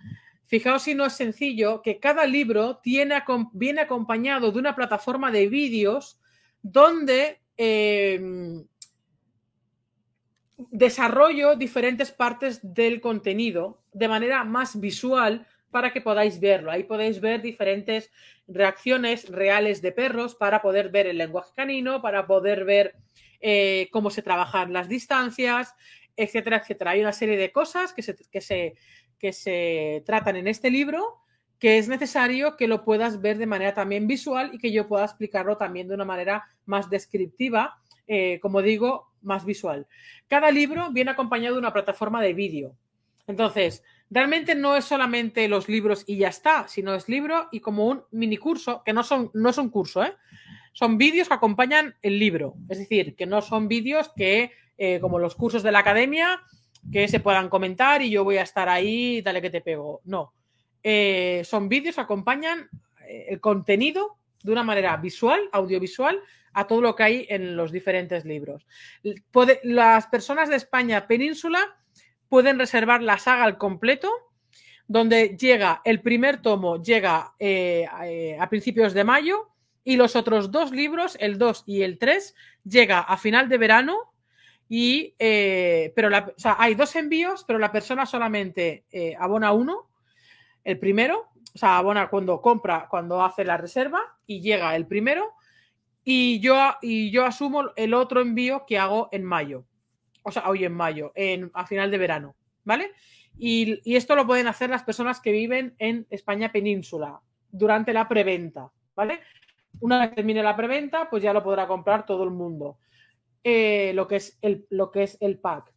fijaos 0.46 0.84
si 0.84 0.96
no 0.96 1.06
es 1.06 1.14
sencillo 1.14 1.82
que 1.82 2.00
cada 2.00 2.26
libro 2.26 2.80
viene 2.84 3.82
acompañado 3.82 4.52
de 4.52 4.60
una 4.60 4.76
plataforma 4.76 5.32
de 5.32 5.48
vídeos 5.48 6.20
donde 6.62 7.42
Em, 7.58 8.66
desarrollo 10.72 11.56
diferentes 11.56 12.12
partes 12.12 12.60
del 12.62 13.02
contenido 13.02 13.84
de 13.94 14.08
manera 14.08 14.44
más 14.44 14.80
visual 14.80 15.48
para 15.72 15.92
que 15.92 16.02
podáis 16.02 16.40
verlo. 16.40 16.72
Ahí 16.72 16.84
podéis 16.84 17.20
ver 17.20 17.42
diferentes 17.42 18.12
reacciones 18.48 19.30
reales 19.30 19.82
de 19.82 19.92
perros 19.92 20.36
para 20.36 20.62
poder 20.62 20.90
ver 20.90 21.08
el 21.08 21.18
lenguaje 21.18 21.52
canino, 21.56 22.02
para 22.02 22.26
poder 22.26 22.64
ver 22.64 22.96
eh, 23.42 23.90
cómo 23.92 24.10
se 24.10 24.22
trabajan 24.22 24.74
las 24.74 24.88
distancias, 24.88 25.76
etcétera, 26.16 26.58
etcétera. 26.58 26.92
Hay 26.92 27.02
una 27.02 27.12
serie 27.12 27.38
de 27.38 27.52
cosas 27.52 27.94
que 27.94 28.02
se, 28.02 28.16
que 28.16 28.42
se, 28.42 28.76
que 29.20 29.34
se 29.34 30.04
tratan 30.06 30.38
en 30.38 30.48
este 30.48 30.72
libro 30.72 31.27
que 31.60 31.78
es 31.78 31.88
necesario 31.88 32.56
que 32.56 32.68
lo 32.68 32.84
puedas 32.84 33.22
ver 33.22 33.38
de 33.38 33.46
manera 33.46 33.74
también 33.74 34.08
visual 34.08 34.52
y 34.54 34.60
que 34.60 34.72
yo 34.72 34.88
pueda 34.88 35.06
explicarlo 35.06 35.58
también 35.58 35.88
de 35.88 35.96
una 35.96 36.06
manera 36.06 36.46
más 36.66 36.90
descriptiva, 36.90 37.80
eh, 38.08 38.40
como 38.42 38.62
digo, 38.62 39.12
más 39.22 39.46
visual. 39.46 39.88
Cada 40.28 40.52
libro 40.52 40.92
viene 40.92 41.12
acompañado 41.12 41.56
de 41.56 41.60
una 41.60 41.74
plataforma 41.74 42.22
de 42.22 42.34
vídeo. 42.34 42.76
Entonces, 43.26 43.84
realmente 44.10 44.56
no 44.56 44.76
es 44.76 44.86
solamente 44.86 45.48
los 45.48 45.68
libros 45.68 46.04
y 46.08 46.18
ya 46.18 46.30
está, 46.30 46.68
sino 46.68 46.94
es 46.94 47.10
libro 47.10 47.50
y 47.52 47.60
como 47.60 47.88
un 47.88 48.04
mini 48.12 48.38
curso, 48.38 48.84
que 48.86 48.94
no, 48.94 49.04
son, 49.04 49.32
no 49.34 49.50
es 49.50 49.58
un 49.58 49.70
curso, 49.70 50.04
¿eh? 50.04 50.14
son 50.74 50.98
vídeos 50.98 51.28
que 51.28 51.34
acompañan 51.34 51.96
el 52.02 52.20
libro. 52.20 52.54
Es 52.70 52.78
decir, 52.78 53.16
que 53.16 53.26
no 53.26 53.42
son 53.42 53.68
vídeos 53.68 54.12
que, 54.16 54.52
eh, 54.78 55.00
como 55.00 55.18
los 55.18 55.36
cursos 55.36 55.64
de 55.64 55.72
la 55.72 55.80
academia, 55.80 56.40
que 56.92 57.08
se 57.08 57.20
puedan 57.20 57.50
comentar 57.50 58.02
y 58.02 58.12
yo 58.12 58.24
voy 58.24 58.38
a 58.38 58.44
estar 58.44 58.70
ahí, 58.70 59.22
dale 59.22 59.42
que 59.42 59.50
te 59.50 59.62
pego. 59.62 60.02
No, 60.06 60.34
eh, 60.90 61.44
son 61.44 61.68
vídeos 61.68 61.96
que 61.96 62.02
acompañan 62.02 62.70
eh, 63.06 63.26
el 63.28 63.42
contenido 63.42 64.20
de 64.42 64.54
una 64.54 64.64
manera 64.64 64.96
visual, 64.96 65.50
audiovisual, 65.52 66.18
a 66.54 66.66
todo 66.66 66.80
lo 66.80 66.96
que 66.96 67.04
hay 67.04 67.28
en 67.30 67.58
los 67.58 67.74
diferentes 67.74 68.24
libros. 68.24 68.66
las 69.64 70.08
personas 70.08 70.48
de 70.48 70.56
España 70.56 71.06
península 71.06 71.76
pueden 72.30 72.58
reservar 72.58 73.04
la 73.04 73.18
saga 73.18 73.44
al 73.44 73.58
completo, 73.58 74.10
donde 74.88 75.36
llega 75.36 75.82
el 75.84 76.00
primer 76.00 76.42
tomo, 76.42 76.82
llega 76.82 77.34
eh, 77.38 77.86
a 78.40 78.48
principios 78.48 78.94
de 78.94 79.04
mayo, 79.04 79.50
y 79.84 79.98
los 79.98 80.16
otros 80.16 80.52
dos 80.52 80.72
libros, 80.72 81.18
el 81.20 81.38
2 81.38 81.66
y 81.66 81.82
el 81.82 82.00
3, 82.00 82.34
llega 82.64 83.00
a 83.00 83.18
final 83.18 83.50
de 83.50 83.58
verano. 83.58 84.14
Y, 84.70 85.16
pero 85.18 86.10
hay 86.58 86.76
dos 86.76 86.96
envíos, 86.96 87.44
pero 87.46 87.60
la 87.60 87.72
persona 87.72 88.06
solamente 88.06 88.84
abona 89.18 89.54
uno 89.54 89.87
el 90.68 90.80
primero, 90.80 91.30
o 91.56 91.58
sea, 91.58 91.78
abona 91.78 92.10
cuando 92.10 92.42
compra, 92.42 92.88
cuando 92.90 93.24
hace 93.24 93.46
la 93.46 93.56
reserva 93.56 94.02
y 94.26 94.42
llega 94.42 94.76
el 94.76 94.86
primero 94.86 95.32
y 96.04 96.42
yo, 96.42 96.58
y 96.82 97.10
yo 97.10 97.26
asumo 97.26 97.70
el 97.78 97.94
otro 97.94 98.20
envío 98.20 98.66
que 98.68 98.78
hago 98.78 99.08
en 99.14 99.24
mayo, 99.24 99.66
o 100.24 100.32
sea, 100.32 100.50
hoy 100.50 100.66
en 100.66 100.74
mayo, 100.74 101.14
en, 101.16 101.52
a 101.54 101.66
final 101.66 101.90
de 101.90 101.98
verano, 101.98 102.36
¿vale? 102.66 102.92
Y, 103.40 103.80
esto 103.96 104.14
lo 104.18 104.28
pueden 104.28 104.48
hacer 104.48 104.70
las 104.70 104.84
personas 104.84 105.22
que 105.22 105.32
viven 105.32 105.74
en 105.80 106.06
España 106.10 106.52
península 106.52 107.22
durante 107.50 107.94
la 107.94 108.10
preventa, 108.10 108.70
¿vale? 108.94 109.22
Una 109.80 110.02
vez 110.02 110.16
termine 110.16 110.44
la 110.44 110.58
preventa, 110.58 111.10
pues 111.10 111.24
ya 111.24 111.32
lo 111.32 111.44
podrá 111.44 111.66
comprar 111.66 112.06
todo 112.06 112.26
el 112.26 112.32
mundo. 112.32 112.78
Eh, 113.42 113.94
lo, 113.94 114.06
que 114.06 114.18
es 114.18 114.38
el, 114.42 114.68
lo 114.70 114.92
que 114.92 115.04
es 115.04 115.18
el 115.22 115.40
pack. 115.40 115.74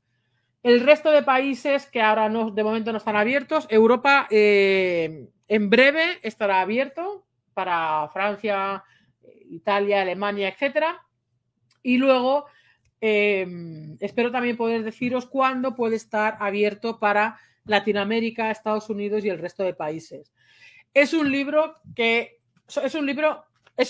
El 0.62 0.80
resto 0.80 1.10
de 1.10 1.22
países 1.22 1.86
que 1.86 2.02
ahora 2.02 2.28
no, 2.28 2.50
de 2.50 2.64
momento 2.64 2.92
no 2.92 2.98
están 2.98 3.16
abiertos, 3.16 3.66
Europa 3.70 4.26
eh, 4.30 5.28
en 5.48 5.70
breve 5.70 6.18
estará 6.22 6.60
abierto 6.60 7.26
para 7.54 8.08
Francia, 8.12 8.84
Italia, 9.50 10.02
Alemania, 10.02 10.48
etcétera. 10.48 11.06
Y 11.82 11.96
luego 11.96 12.46
em, 13.00 13.96
espero 14.00 14.30
también 14.30 14.56
poder 14.56 14.84
deciros 14.84 15.26
cuándo 15.26 15.74
puede 15.74 15.96
estar 15.96 16.36
abierto 16.40 16.98
para 16.98 17.38
Latinoamérica, 17.64 18.50
Estados 18.50 18.90
Unidos 18.90 19.24
y 19.24 19.30
el 19.30 19.38
resto 19.38 19.62
de 19.62 19.74
países. 19.74 20.32
Es 20.92 21.14
un 21.14 21.30
libro 21.30 21.76
que 21.94 22.40
es 22.82 22.94
un 22.94 23.06
libro 23.06 23.44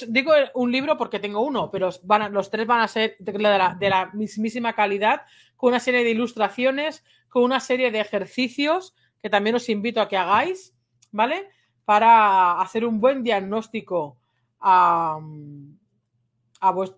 digo 0.09 0.33
un 0.55 0.71
libro 0.71 0.97
porque 0.97 1.19
tengo 1.19 1.41
uno, 1.41 1.71
pero 1.71 1.91
van 2.05 2.33
los 2.33 2.51
tres 2.51 2.67
van 2.67 2.81
a 2.81 2.89
ser 2.89 3.17
de 3.19 3.89
la, 3.89 4.11
mismísima 4.13 4.75
calidad, 4.75 5.23
con 5.57 5.71
una 5.71 5.81
serie 5.81 6.05
de 6.05 6.11
ilustraciones, 6.11 7.05
con 7.29 7.43
una 7.45 7.61
serie 7.61 7.91
de 7.91 8.01
ejercicios 8.01 8.95
que 9.23 9.31
también 9.31 9.57
os 9.57 9.69
invito 9.69 10.01
a 10.01 10.09
que 10.09 10.17
hagáis, 10.17 10.75
¿vale? 11.11 11.51
Para 11.85 12.61
hacer 12.61 12.85
un 12.85 13.01
buen 13.01 13.23
diagnóstico 13.23 14.17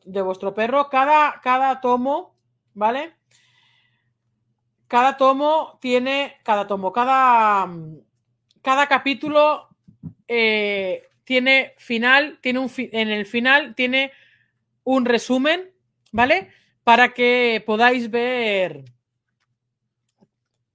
de 0.04 0.22
vuestro 0.22 0.54
perro. 0.54 0.88
Cada, 0.88 1.40
cada 1.40 1.80
tomo, 1.80 2.34
¿vale? 2.74 3.14
Cada 4.86 5.16
tomo 5.16 5.78
tiene, 5.80 6.36
cada 6.44 6.66
tomo, 6.66 6.92
cada, 6.92 7.68
cada 8.60 8.86
capítulo 8.86 9.68
eh, 10.28 11.08
tiene 11.24 11.74
final, 11.78 12.38
tiene 12.40 12.58
un, 12.58 12.70
en 12.76 13.08
el 13.10 13.26
final 13.26 13.74
tiene 13.74 14.12
un 14.84 15.04
resumen, 15.04 15.70
¿vale? 16.10 16.50
Para 16.84 17.14
que 17.14 17.62
podáis 17.64 18.10
ver, 18.10 18.84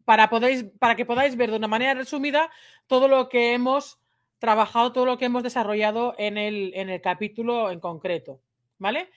para, 0.06 0.30
podéis, 0.30 0.66
para 0.80 0.96
que 0.96 1.06
podáis 1.06 1.36
ver 1.36 1.52
de 1.52 1.58
una 1.58 1.68
manera 1.68 1.94
resumida 1.94 2.50
todo 2.88 3.08
lo 3.08 3.28
que 3.30 3.54
hemos 3.54 4.00
trabajado, 4.40 4.94
todo 4.94 5.06
lo 5.06 5.18
que 5.18 5.26
hemos 5.26 5.44
desarrollado 5.44 6.16
en 6.18 6.38
el, 6.38 6.72
en 6.76 6.90
el 6.90 7.02
capítulo 7.02 7.72
en 7.72 7.80
concreto, 7.80 8.40
¿vale? 8.78 9.10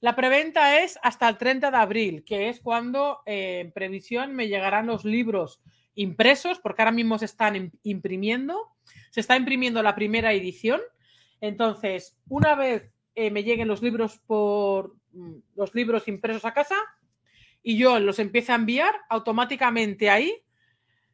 La 0.00 0.14
preventa 0.14 0.78
es 0.80 0.98
hasta 1.02 1.28
el 1.28 1.38
30 1.38 1.72
de 1.72 1.76
abril, 1.76 2.24
que 2.24 2.48
es 2.48 2.60
cuando 2.60 3.20
eh, 3.26 3.60
en 3.60 3.72
previsión 3.72 4.34
me 4.34 4.46
llegarán 4.46 4.86
los 4.86 5.04
libros 5.04 5.60
impresos, 5.98 6.60
porque 6.60 6.82
ahora 6.82 6.92
mismo 6.92 7.18
se 7.18 7.24
están 7.24 7.72
imprimiendo. 7.82 8.72
Se 9.10 9.20
está 9.20 9.36
imprimiendo 9.36 9.82
la 9.82 9.96
primera 9.96 10.32
edición. 10.32 10.80
Entonces, 11.40 12.16
una 12.28 12.54
vez 12.54 12.90
eh, 13.14 13.30
me 13.30 13.42
lleguen 13.42 13.68
los 13.68 13.82
libros 13.82 14.20
por 14.26 14.94
mm, 15.12 15.34
los 15.56 15.74
libros 15.74 16.06
impresos 16.06 16.44
a 16.44 16.54
casa 16.54 16.76
y 17.62 17.76
yo 17.76 17.98
los 17.98 18.20
empiece 18.20 18.52
a 18.52 18.54
enviar, 18.54 18.94
automáticamente 19.08 20.08
ahí 20.08 20.32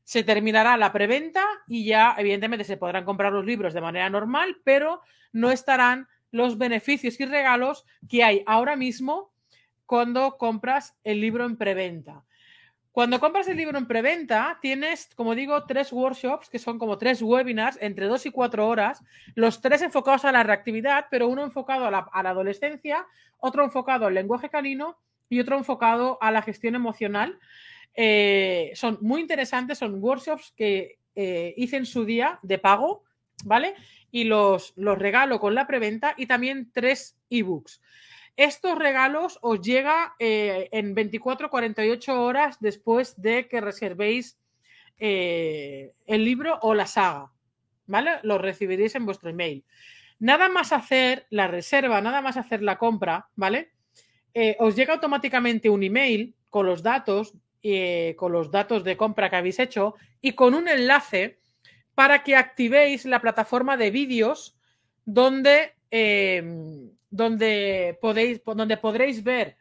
se 0.02 0.22
terminará 0.22 0.76
la 0.76 0.92
preventa 0.92 1.42
y 1.66 1.86
ya, 1.86 2.14
evidentemente, 2.18 2.64
se 2.64 2.76
podrán 2.76 3.06
comprar 3.06 3.32
los 3.32 3.46
libros 3.46 3.72
de 3.72 3.80
manera 3.80 4.10
normal, 4.10 4.58
pero 4.64 5.00
no 5.32 5.50
estarán 5.50 6.08
los 6.30 6.58
beneficios 6.58 7.18
y 7.20 7.24
regalos 7.24 7.86
que 8.06 8.22
hay 8.22 8.42
ahora 8.46 8.76
mismo 8.76 9.32
cuando 9.86 10.36
compras 10.36 10.94
el 11.04 11.22
libro 11.22 11.46
en 11.46 11.56
preventa. 11.56 12.24
Cuando 12.94 13.18
compras 13.18 13.48
el 13.48 13.56
libro 13.56 13.76
en 13.76 13.88
preventa, 13.88 14.60
tienes, 14.62 15.08
como 15.16 15.34
digo, 15.34 15.64
tres 15.64 15.92
workshops 15.92 16.48
que 16.48 16.60
son 16.60 16.78
como 16.78 16.96
tres 16.96 17.20
webinars 17.22 17.76
entre 17.80 18.06
dos 18.06 18.24
y 18.24 18.30
cuatro 18.30 18.68
horas, 18.68 19.02
los 19.34 19.60
tres 19.60 19.82
enfocados 19.82 20.24
a 20.24 20.30
la 20.30 20.44
reactividad, 20.44 21.06
pero 21.10 21.26
uno 21.26 21.42
enfocado 21.42 21.86
a 21.86 21.90
la, 21.90 22.08
adolescencia, 22.12 23.04
otro 23.38 23.64
enfocado 23.64 24.06
al 24.06 24.14
lenguaje 24.14 24.48
canino 24.48 24.96
y 25.28 25.40
otro 25.40 25.58
enfocado 25.58 26.18
a 26.20 26.30
la 26.30 26.40
gestión 26.42 26.76
emocional. 26.76 27.40
Eh, 27.96 28.70
son 28.76 28.98
muy 29.00 29.22
interesantes, 29.22 29.78
son 29.78 30.00
workshops 30.00 30.52
que 30.56 31.00
eh, 31.16 31.52
hice 31.56 31.78
en 31.78 31.86
su 31.86 32.04
día 32.04 32.38
de 32.42 32.60
pago, 32.60 33.02
¿vale? 33.44 33.74
Y 34.12 34.22
los, 34.22 34.72
los 34.76 34.96
regalo 34.96 35.40
con 35.40 35.56
la 35.56 35.66
preventa 35.66 36.14
y 36.16 36.26
también 36.26 36.70
tres 36.72 37.18
ebooks. 37.28 37.80
Estos 38.36 38.76
regalos 38.76 39.38
os 39.42 39.60
llega 39.60 40.16
eh, 40.18 40.68
en 40.72 40.94
24-48 40.96 42.08
horas 42.08 42.56
después 42.58 43.20
de 43.20 43.46
que 43.46 43.60
reservéis 43.60 44.38
eh, 44.98 45.92
el 46.06 46.24
libro 46.24 46.58
o 46.62 46.74
la 46.74 46.86
saga. 46.86 47.30
¿Vale? 47.86 48.12
Lo 48.22 48.38
recibiréis 48.38 48.94
en 48.94 49.06
vuestro 49.06 49.30
email. 49.30 49.64
Nada 50.18 50.48
más 50.48 50.72
hacer 50.72 51.26
la 51.30 51.46
reserva, 51.46 52.00
nada 52.00 52.22
más 52.22 52.36
hacer 52.36 52.62
la 52.62 52.78
compra, 52.78 53.28
¿vale? 53.36 53.72
Eh, 54.32 54.56
os 54.58 54.74
llega 54.74 54.94
automáticamente 54.94 55.68
un 55.68 55.82
email 55.82 56.34
con 56.48 56.66
los 56.66 56.82
datos, 56.82 57.34
con 58.16 58.32
los 58.32 58.50
datos 58.50 58.84
de 58.84 58.96
compra 58.96 59.30
que 59.30 59.36
habéis 59.36 59.58
hecho 59.58 59.94
y 60.20 60.32
con 60.32 60.54
un 60.54 60.68
enlace 60.68 61.38
para 61.94 62.22
que 62.22 62.36
activéis 62.36 63.06
la 63.06 63.20
plataforma 63.20 63.76
de 63.76 63.90
vídeos 63.90 64.56
donde 65.04 65.74
donde, 67.14 67.96
podéis, 68.00 68.42
donde 68.44 68.76
podréis 68.76 69.22
ver 69.22 69.56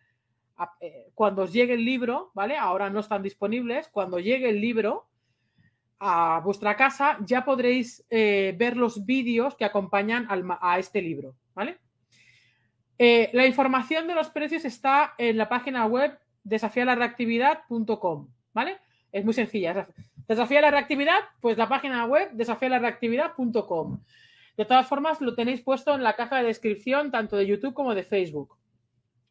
eh, 0.81 1.11
cuando 1.13 1.43
os 1.43 1.53
llegue 1.53 1.73
el 1.73 1.85
libro, 1.85 2.31
¿vale? 2.33 2.57
Ahora 2.57 2.89
no 2.89 2.99
están 2.99 3.21
disponibles. 3.21 3.89
Cuando 3.89 4.19
llegue 4.19 4.49
el 4.49 4.59
libro 4.59 5.07
a 5.99 6.41
vuestra 6.43 6.75
casa, 6.75 7.17
ya 7.21 7.45
podréis 7.45 8.03
eh, 8.09 8.55
ver 8.57 8.75
los 8.75 9.05
vídeos 9.05 9.55
que 9.55 9.65
acompañan 9.65 10.27
a 10.59 10.79
este 10.79 11.01
libro, 11.01 11.35
¿vale? 11.53 11.77
Eh, 12.97 13.29
la 13.33 13.45
información 13.45 14.07
de 14.07 14.15
los 14.15 14.29
precios 14.29 14.65
está 14.65 15.13
en 15.17 15.37
la 15.37 15.47
página 15.47 15.85
web 15.85 16.17
desafialareactividad.com, 16.43 18.27
¿vale? 18.53 18.77
Es 19.11 19.23
muy 19.23 19.33
sencilla. 19.33 19.87
Desafía 20.27 20.61
la 20.61 20.71
reactividad, 20.71 21.19
pues 21.39 21.57
la 21.57 21.69
página 21.69 22.05
web 22.05 22.31
desafialareactividad.com. 22.31 23.99
De 24.57 24.65
todas 24.65 24.87
formas, 24.87 25.19
lo 25.21 25.35
tenéis 25.35 25.61
puesto 25.61 25.95
en 25.95 26.03
la 26.03 26.15
caja 26.15 26.37
de 26.37 26.43
descripción 26.43 27.11
tanto 27.11 27.35
de 27.35 27.47
YouTube 27.47 27.73
como 27.73 27.95
de 27.95 28.03
Facebook. 28.03 28.57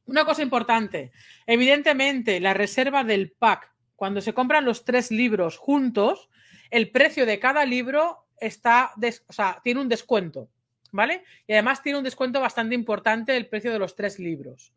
Una 0.07 0.25
cosa 0.25 0.43
importante, 0.43 1.13
evidentemente 1.47 2.41
la 2.41 2.55
reserva 2.55 3.05
del 3.05 3.31
pack, 3.31 3.73
cuando 3.95 4.21
se 4.21 4.35
compran 4.35 4.65
los 4.65 4.85
tres 4.85 5.13
libros 5.13 5.59
juntos, 5.59 6.29
el 6.71 6.91
precio 6.91 7.25
de 7.25 7.39
cada 7.39 7.65
libro 7.65 8.27
está, 8.41 8.93
o 9.29 9.33
sea, 9.33 9.61
tiene 9.63 9.81
un 9.81 9.89
descuento, 9.89 10.49
¿vale? 10.91 11.23
Y 11.47 11.53
además 11.53 11.83
tiene 11.83 11.99
un 11.99 12.05
descuento 12.05 12.41
bastante 12.41 12.75
importante 12.75 13.37
el 13.37 13.49
precio 13.49 13.73
de 13.73 13.79
los 13.79 13.95
tres 13.95 14.19
libros. 14.19 14.73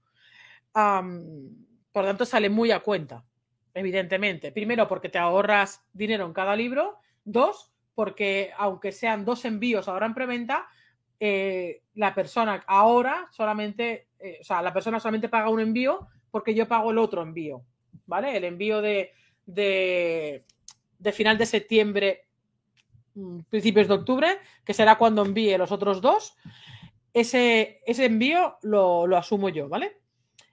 por 0.74 2.04
lo 2.04 2.10
tanto, 2.10 2.26
sale 2.26 2.50
muy 2.50 2.72
a 2.72 2.82
cuenta, 2.82 3.26
evidentemente. 3.74 4.52
Primero, 4.52 4.88
porque 4.88 5.10
te 5.10 5.18
ahorras 5.18 5.84
dinero 5.94 6.26
en 6.26 6.34
cada 6.34 6.56
libro. 6.56 7.00
Dos, 7.24 7.72
porque 7.96 8.52
aunque 8.58 8.92
sean 8.92 9.26
dos 9.26 9.46
envíos 9.46 9.88
ahora 9.88 10.06
en 10.06 10.14
preventa, 10.14 10.68
eh, 11.20 11.82
la 11.96 12.14
persona 12.14 12.64
ahora 12.68 13.28
solamente, 13.32 14.10
eh, 14.20 14.40
o 14.42 14.44
sea, 14.44 14.62
la 14.62 14.74
persona 14.74 15.00
solamente 15.00 15.30
paga 15.30 15.50
un 15.50 15.62
envío 15.62 16.08
porque 16.30 16.54
yo 16.54 16.68
pago 16.68 16.92
el 16.92 16.98
otro 16.98 17.22
envío, 17.22 17.64
¿vale? 18.06 18.36
El 18.36 18.44
envío 18.44 18.82
de, 18.82 19.14
de, 19.46 20.44
final 21.14 21.38
de 21.38 21.46
septiembre, 21.46 22.28
mm, 23.14 23.40
principios 23.50 23.88
de 23.88 23.94
octubre, 23.94 24.40
que 24.66 24.74
será 24.74 24.98
cuando 24.98 25.24
envíe 25.24 25.58
los 25.58 25.72
otros 25.72 26.02
dos, 26.02 26.36
ese, 27.14 27.82
ese 27.86 28.06
envío 28.06 28.58
lo, 28.62 29.08
lo, 29.08 29.16
asumo 29.16 29.48
yo, 29.48 29.70
¿vale? 29.70 30.02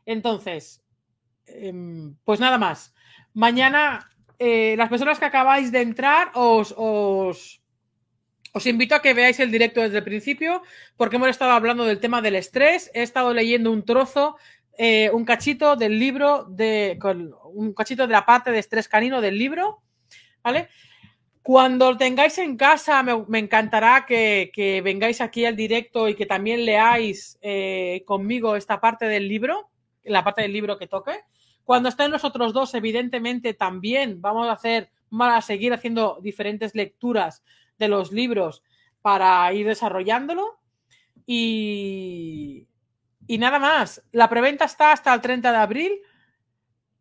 Entonces, 0.07 0.85
em, 1.47 2.15
pues 2.25 2.39
nada 2.39 2.59
más. 2.59 2.95
Mañana 3.35 4.12
eh, 4.45 4.75
las 4.77 4.89
personas 4.89 5.21
que 5.21 5.25
acabáis 5.25 5.71
de 5.71 5.83
entrar, 5.83 6.33
os, 6.35 6.75
os, 6.77 7.61
invito 8.67 8.97
a 8.97 9.01
que 9.01 9.15
veáis 9.15 9.39
el 9.39 9.53
directo 9.53 9.81
desde 9.81 9.99
el 9.99 10.03
principio, 10.03 10.63
porque 10.97 11.15
hemos 11.15 11.29
estado 11.29 11.53
hablando 11.53 11.85
del 11.85 12.01
tema 12.01 12.21
del 12.21 12.35
estrés. 12.35 12.91
He 12.93 13.03
estado 13.03 13.33
leyendo 13.33 13.71
un 13.71 13.85
trozo, 13.85 14.37
eh, 14.77 15.11
un 15.13 15.25
cachito 15.25 15.77
del 15.77 15.97
libro, 15.97 16.45
de, 16.51 16.99
un 17.55 17.73
cachito 17.73 18.09
de 18.09 18.13
la 18.13 18.27
parte 18.27 18.51
de 18.51 18.59
estrés 18.59 18.89
canino 18.89 19.21
del 19.21 19.39
libro, 19.39 19.81
¿vale? 20.43 20.69
Cuando 21.45 21.97
tengáis 21.97 22.37
en 22.39 22.57
casa, 22.57 23.01
me, 23.05 23.39
encantará 23.39 24.07
que, 24.07 24.81
vengáis 24.83 25.21
aquí 25.21 25.45
al 25.45 25.55
directo 25.55 26.09
y 26.09 26.17
que 26.17 26.27
también 26.27 26.65
leáis 26.65 27.39
eh, 27.43 28.03
conmigo 28.07 28.57
esta 28.57 28.81
parte 28.81 29.07
del 29.07 29.29
libro, 29.29 29.71
la 30.03 30.25
parte 30.25 30.43
del 30.43 30.53
libro 30.53 30.79
que 30.79 30.89
toque. 30.89 31.13
Cuando 31.65 31.89
estén 31.89 32.11
los 32.11 32.25
otros 32.25 32.53
dos, 32.53 32.75
evidentemente 32.75 33.55
también 33.55 34.21
vamos 34.21 34.49
a 34.49 34.53
hacer, 34.53 34.91
a 35.19 35.41
seguir 35.43 35.73
haciendo 35.73 36.19
diferentes 36.21 36.75
lecturas 36.75 37.45
de 37.79 37.89
los 37.89 38.13
libros 38.13 38.63
para 39.01 39.53
ir 39.53 39.67
desarrollándolo. 39.67 40.61
Y, 41.27 42.67
y 43.27 43.39
nada 43.39 43.59
más. 43.59 44.03
La 44.13 44.29
preventa 44.29 44.65
está 44.65 44.93
hasta 44.93 45.15
el 45.15 45.21
30 45.21 45.53
de 45.53 45.59
abril. 45.59 45.93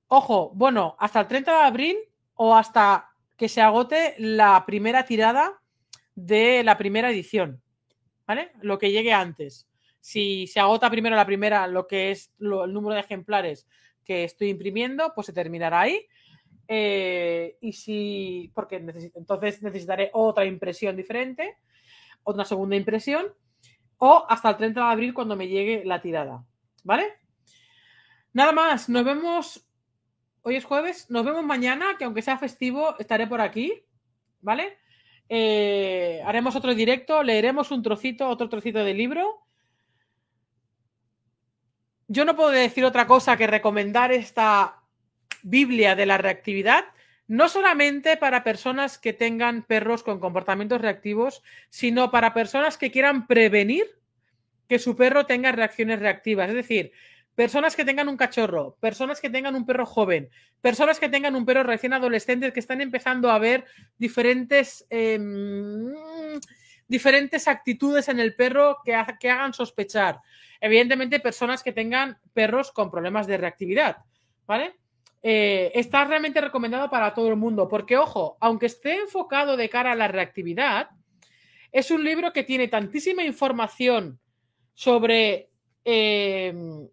Ojo, 0.08 0.52
bueno, 0.54 0.96
hasta 1.00 1.22
el 1.22 1.28
30 1.28 1.52
de 1.52 1.64
abril 1.64 1.98
o 2.36 2.56
hasta 2.56 3.10
que 3.38 3.50
se 3.50 3.62
agote 3.62 4.16
la 4.20 4.64
primera 4.66 5.06
tirada 5.06 5.62
de 6.14 6.64
la 6.64 6.78
primera 6.78 7.10
edición. 7.10 7.62
¿Vale? 8.28 8.52
Lo 8.62 8.78
que 8.78 8.92
llegue 8.92 9.14
antes. 9.14 9.68
Si 10.00 10.48
se 10.48 10.60
agota 10.60 10.90
primero 10.90 11.16
la 11.16 11.26
primera, 11.26 11.68
lo 11.68 11.88
que 11.88 12.12
es 12.12 12.32
el 12.40 12.74
número 12.74 12.96
de 12.96 13.02
ejemplares 13.02 13.68
que 14.06 14.24
estoy 14.24 14.50
imprimiendo, 14.50 15.14
pues 15.14 15.28
se 15.28 15.34
terminará 15.34 15.82
ahí. 15.82 16.08
Eh, 16.68 17.58
y 17.62 17.74
si, 17.74 18.52
porque 18.54 18.78
entonces 18.78 19.62
necesitaré 19.62 20.10
otra 20.14 20.46
impresión 20.46 20.96
diferente, 20.96 21.58
otra 22.24 22.46
segunda 22.46 22.76
impresión, 22.76 23.28
o 23.98 24.26
hasta 24.30 24.50
el 24.52 24.58
30 24.58 24.80
de 24.80 24.92
abril 24.92 25.14
cuando 25.14 25.36
me 25.36 25.48
llegue 25.48 25.84
la 25.86 26.02
tirada. 26.02 26.46
¿Vale? 26.84 27.06
Nada 28.34 28.52
más, 28.52 28.90
nos 28.90 29.04
vemos. 29.04 29.68
Hoy 30.44 30.56
es 30.56 30.66
jueves, 30.66 31.10
nos 31.12 31.24
vemos 31.24 31.44
mañana, 31.44 31.98
que 32.00 32.06
aunque 32.06 32.24
sea 32.24 32.38
festivo, 32.38 32.98
estaré 32.98 33.28
por 33.28 33.42
aquí. 33.42 33.84
¿Vale? 34.42 34.78
Eh, 35.30 36.22
haremos 36.26 36.56
otro 36.56 36.74
directo, 36.74 37.22
leeremos 37.22 37.70
un 37.72 37.84
trocito, 37.84 38.28
otro 38.28 38.50
trocito 38.50 38.84
de 38.84 38.94
libro 38.94 39.46
yo 42.12 42.26
no 42.26 42.36
puedo 42.36 42.50
decir 42.50 42.84
otra 42.84 43.08
cosa 43.08 43.38
que 43.38 43.48
recomendar 43.48 44.12
esta 44.12 44.82
Biblia 45.44 45.96
de 45.96 46.06
la 46.06 46.18
reactividad, 46.18 46.84
no 47.28 47.48
solamente 47.48 48.18
para 48.18 48.44
personas 48.44 48.98
que 48.98 49.14
tengan 49.14 49.64
perros 49.64 50.04
con 50.04 50.20
comportamientos 50.20 50.82
reactivos, 50.82 51.42
sino 51.70 52.12
para 52.12 52.34
personas 52.34 52.78
que 52.78 52.92
quieran 52.92 53.28
prevenir 53.28 53.86
que 54.68 54.78
su 54.78 54.98
perro 54.98 55.26
tenga 55.26 55.54
reacciones 55.54 56.00
reactivas. 56.00 56.50
Es 56.50 56.56
decir, 56.56 56.92
personas 57.34 57.78
que 57.78 57.86
tengan 57.86 58.10
un 58.10 58.18
cachorro, 58.18 58.76
personas 58.82 59.22
que 59.22 59.30
tengan 59.30 59.56
un 59.56 59.66
perro 59.66 59.86
joven, 59.86 60.30
personas 60.60 61.00
que 61.00 61.08
tengan 61.08 61.36
un 61.36 61.46
perro 61.46 61.64
recién 61.64 61.94
adolescente 61.94 62.52
que 62.52 62.60
están 62.60 62.82
empezando 62.82 63.32
a 63.32 63.40
ver 63.40 63.64
diferentes, 63.98 64.86
em, 64.90 65.94
diferentes 66.92 67.48
actitudes 67.48 68.10
en 68.10 68.20
el 68.20 68.36
perro 68.36 68.80
que, 68.84 69.02
que 69.20 69.30
hagan 69.30 69.54
sospechar. 69.54 70.20
Evidentemente, 70.60 71.20
personas 71.20 71.64
que 71.64 71.72
tengan 71.72 72.20
perros 72.34 72.72
con 72.72 72.92
problemas 72.92 73.26
de 73.26 73.38
reactividad, 73.38 73.98
¿vale? 74.46 74.76
Eh, 75.24 75.72
está 75.74 76.04
realmente 76.06 76.42
recomendado 76.42 76.90
para 76.90 77.14
todo 77.14 77.30
el 77.30 77.36
mundo, 77.36 77.68
porque 77.68 77.98
ojo, 77.98 78.38
aunque 78.42 78.66
esté 78.66 78.96
enfocado 78.96 79.56
de 79.56 79.70
cara 79.70 79.94
a 79.94 79.96
la 79.96 80.08
reactividad, 80.08 80.90
es 81.72 81.90
un 81.92 82.04
libro 82.04 82.34
que 82.34 82.44
tiene 82.44 82.68
tantísima 82.68 83.24
información 83.24 84.20
sobre 84.74 85.50
em, 85.86 86.88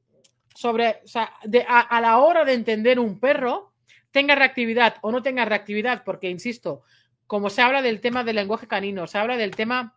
sobre, 0.55 1.01
o 1.05 1.07
sea, 1.07 1.33
a, 1.69 2.01
la 2.01 2.19
hora 2.19 2.45
de 2.45 2.53
entender 2.53 2.99
un 2.99 3.21
perro, 3.21 3.75
tenga 4.11 4.35
reactividad 4.35 4.97
o 5.03 5.13
no 5.13 5.23
tenga 5.23 5.45
reactividad, 5.45 6.03
porque, 6.05 6.29
insisto, 6.29 6.83
como 7.29 7.51
se 7.51 7.62
habla 7.62 7.83
del 7.83 8.01
tema 8.01 8.25
del 8.25 8.37
lenguaje 8.37 8.67
canino, 8.67 9.07
se 9.07 9.19
habla 9.19 9.37
del 9.37 9.55
tema 9.55 9.95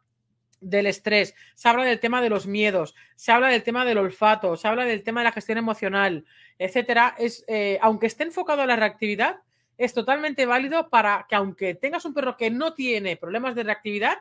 del 0.60 0.86
estrés, 0.86 1.34
se 1.56 1.70
habla 1.70 1.86
del 1.86 2.00
tema 2.00 2.22
de 2.22 2.30
los 2.30 2.46
miedos, 2.46 2.94
se 3.15 3.32
habla 3.32 3.48
del 3.48 3.63
tema 3.63 3.86
del 3.86 3.98
olfato, 3.98 4.58
se 4.58 4.67
habla 4.67 4.86
del 4.86 5.02
tema 5.02 5.22
de 5.22 5.24
la 5.24 5.32
gestión 5.32 5.58
emocional, 5.58 6.26
etcétera, 6.60 7.15
es, 7.17 7.44
eh, 7.48 7.80
aunque 7.82 8.06
esté 8.06 8.26
enfocado 8.26 8.62
a 8.62 8.67
la 8.67 8.76
reactividad, 8.76 9.38
es 9.78 9.94
totalmente 9.94 10.46
válido 10.46 10.89
para 10.89 11.26
que 11.28 11.36
aunque 11.36 11.74
tengas 11.74 12.06
un 12.06 12.13
perro 12.13 12.36
que 12.38 12.52
no 12.52 12.74
tiene 12.74 13.15
problemas 13.15 13.56
de 13.56 13.63
reactividad, 13.63 14.17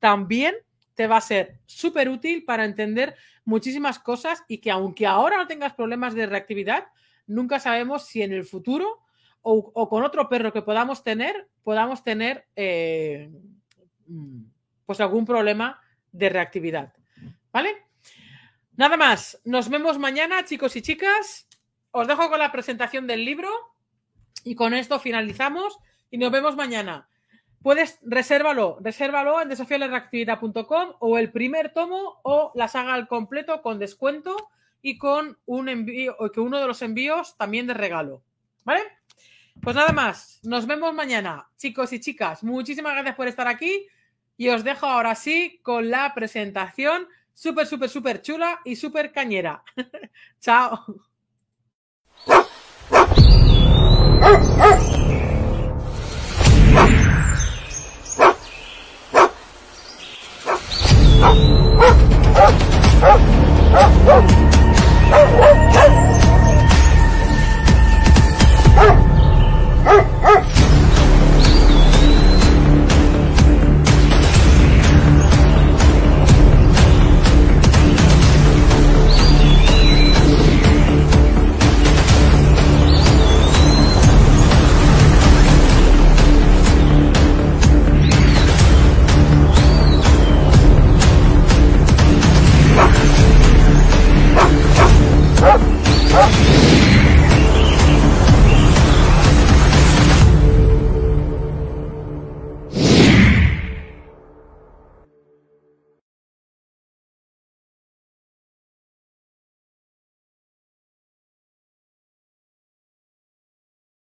también 0.00 0.54
te 0.94 1.06
va 1.06 1.18
a 1.18 1.20
ser 1.20 1.58
súper 1.66 2.08
útil 2.08 2.44
para 2.44 2.64
entender 2.64 3.14
muchísimas 3.44 3.98
cosas 3.98 4.42
y 4.48 4.58
que 4.58 4.70
aunque 4.70 5.06
ahora 5.06 5.36
no 5.36 5.46
tengas 5.46 5.74
problemas 5.74 6.14
de 6.14 6.26
reactividad, 6.26 6.86
nunca 7.26 7.60
sabemos 7.60 8.06
si 8.06 8.22
en 8.22 8.32
el 8.32 8.44
futuro 8.44 9.03
o, 9.46 9.88
con 9.88 10.02
otro 10.02 10.28
perro 10.28 10.52
que 10.52 10.62
podamos 10.62 11.04
tener, 11.04 11.48
podamos 11.62 12.02
tener 12.02 12.46
eh, 12.56 13.30
pues 14.86 15.00
algún 15.00 15.24
problema 15.24 15.80
de 16.10 16.28
reactividad. 16.30 16.92
¿Vale? 17.52 17.84
Nada 18.76 18.96
más, 18.96 19.40
nos 19.44 19.68
vemos 19.68 19.98
mañana, 19.98 20.44
chicos 20.44 20.74
y 20.76 20.82
chicas. 20.82 21.46
Os 21.92 22.08
dejo 22.08 22.28
con 22.28 22.40
la 22.40 22.50
presentación 22.50 23.06
del 23.06 23.24
libro 23.24 23.48
y 24.42 24.56
con 24.56 24.74
esto 24.74 24.98
finalizamos 24.98 25.78
y 26.10 26.18
nos 26.18 26.32
vemos 26.32 26.56
mañana 26.56 27.08
puedes, 27.64 27.98
resérvalo, 28.02 28.76
resérvalo 28.80 29.40
en 29.40 29.48
desafialereactividad.com 29.48 30.92
o 31.00 31.18
el 31.18 31.32
primer 31.32 31.72
tomo 31.72 32.20
o 32.22 32.52
la 32.54 32.68
saga 32.68 32.92
al 32.92 33.08
completo 33.08 33.62
con 33.62 33.78
descuento 33.78 34.36
y 34.82 34.98
con 34.98 35.38
un 35.46 35.70
envío, 35.70 36.14
que 36.32 36.40
uno 36.40 36.60
de 36.60 36.66
los 36.66 36.82
envíos 36.82 37.36
también 37.38 37.66
de 37.66 37.74
regalo. 37.74 38.22
¿Vale? 38.64 38.82
Pues 39.64 39.76
nada 39.76 39.92
más, 39.92 40.40
nos 40.42 40.66
vemos 40.66 40.92
mañana, 40.92 41.48
chicos 41.56 41.90
y 41.94 41.98
chicas. 41.98 42.44
Muchísimas 42.44 42.92
gracias 42.92 43.16
por 43.16 43.28
estar 43.28 43.48
aquí 43.48 43.86
y 44.36 44.50
os 44.50 44.62
dejo 44.62 44.84
ahora 44.84 45.14
sí 45.14 45.58
con 45.62 45.88
la 45.88 46.12
presentación 46.12 47.08
súper, 47.32 47.66
súper, 47.66 47.88
súper 47.88 48.20
chula 48.20 48.60
y 48.66 48.76
súper 48.76 49.10
cañera. 49.10 49.62
Chao. 50.38 50.84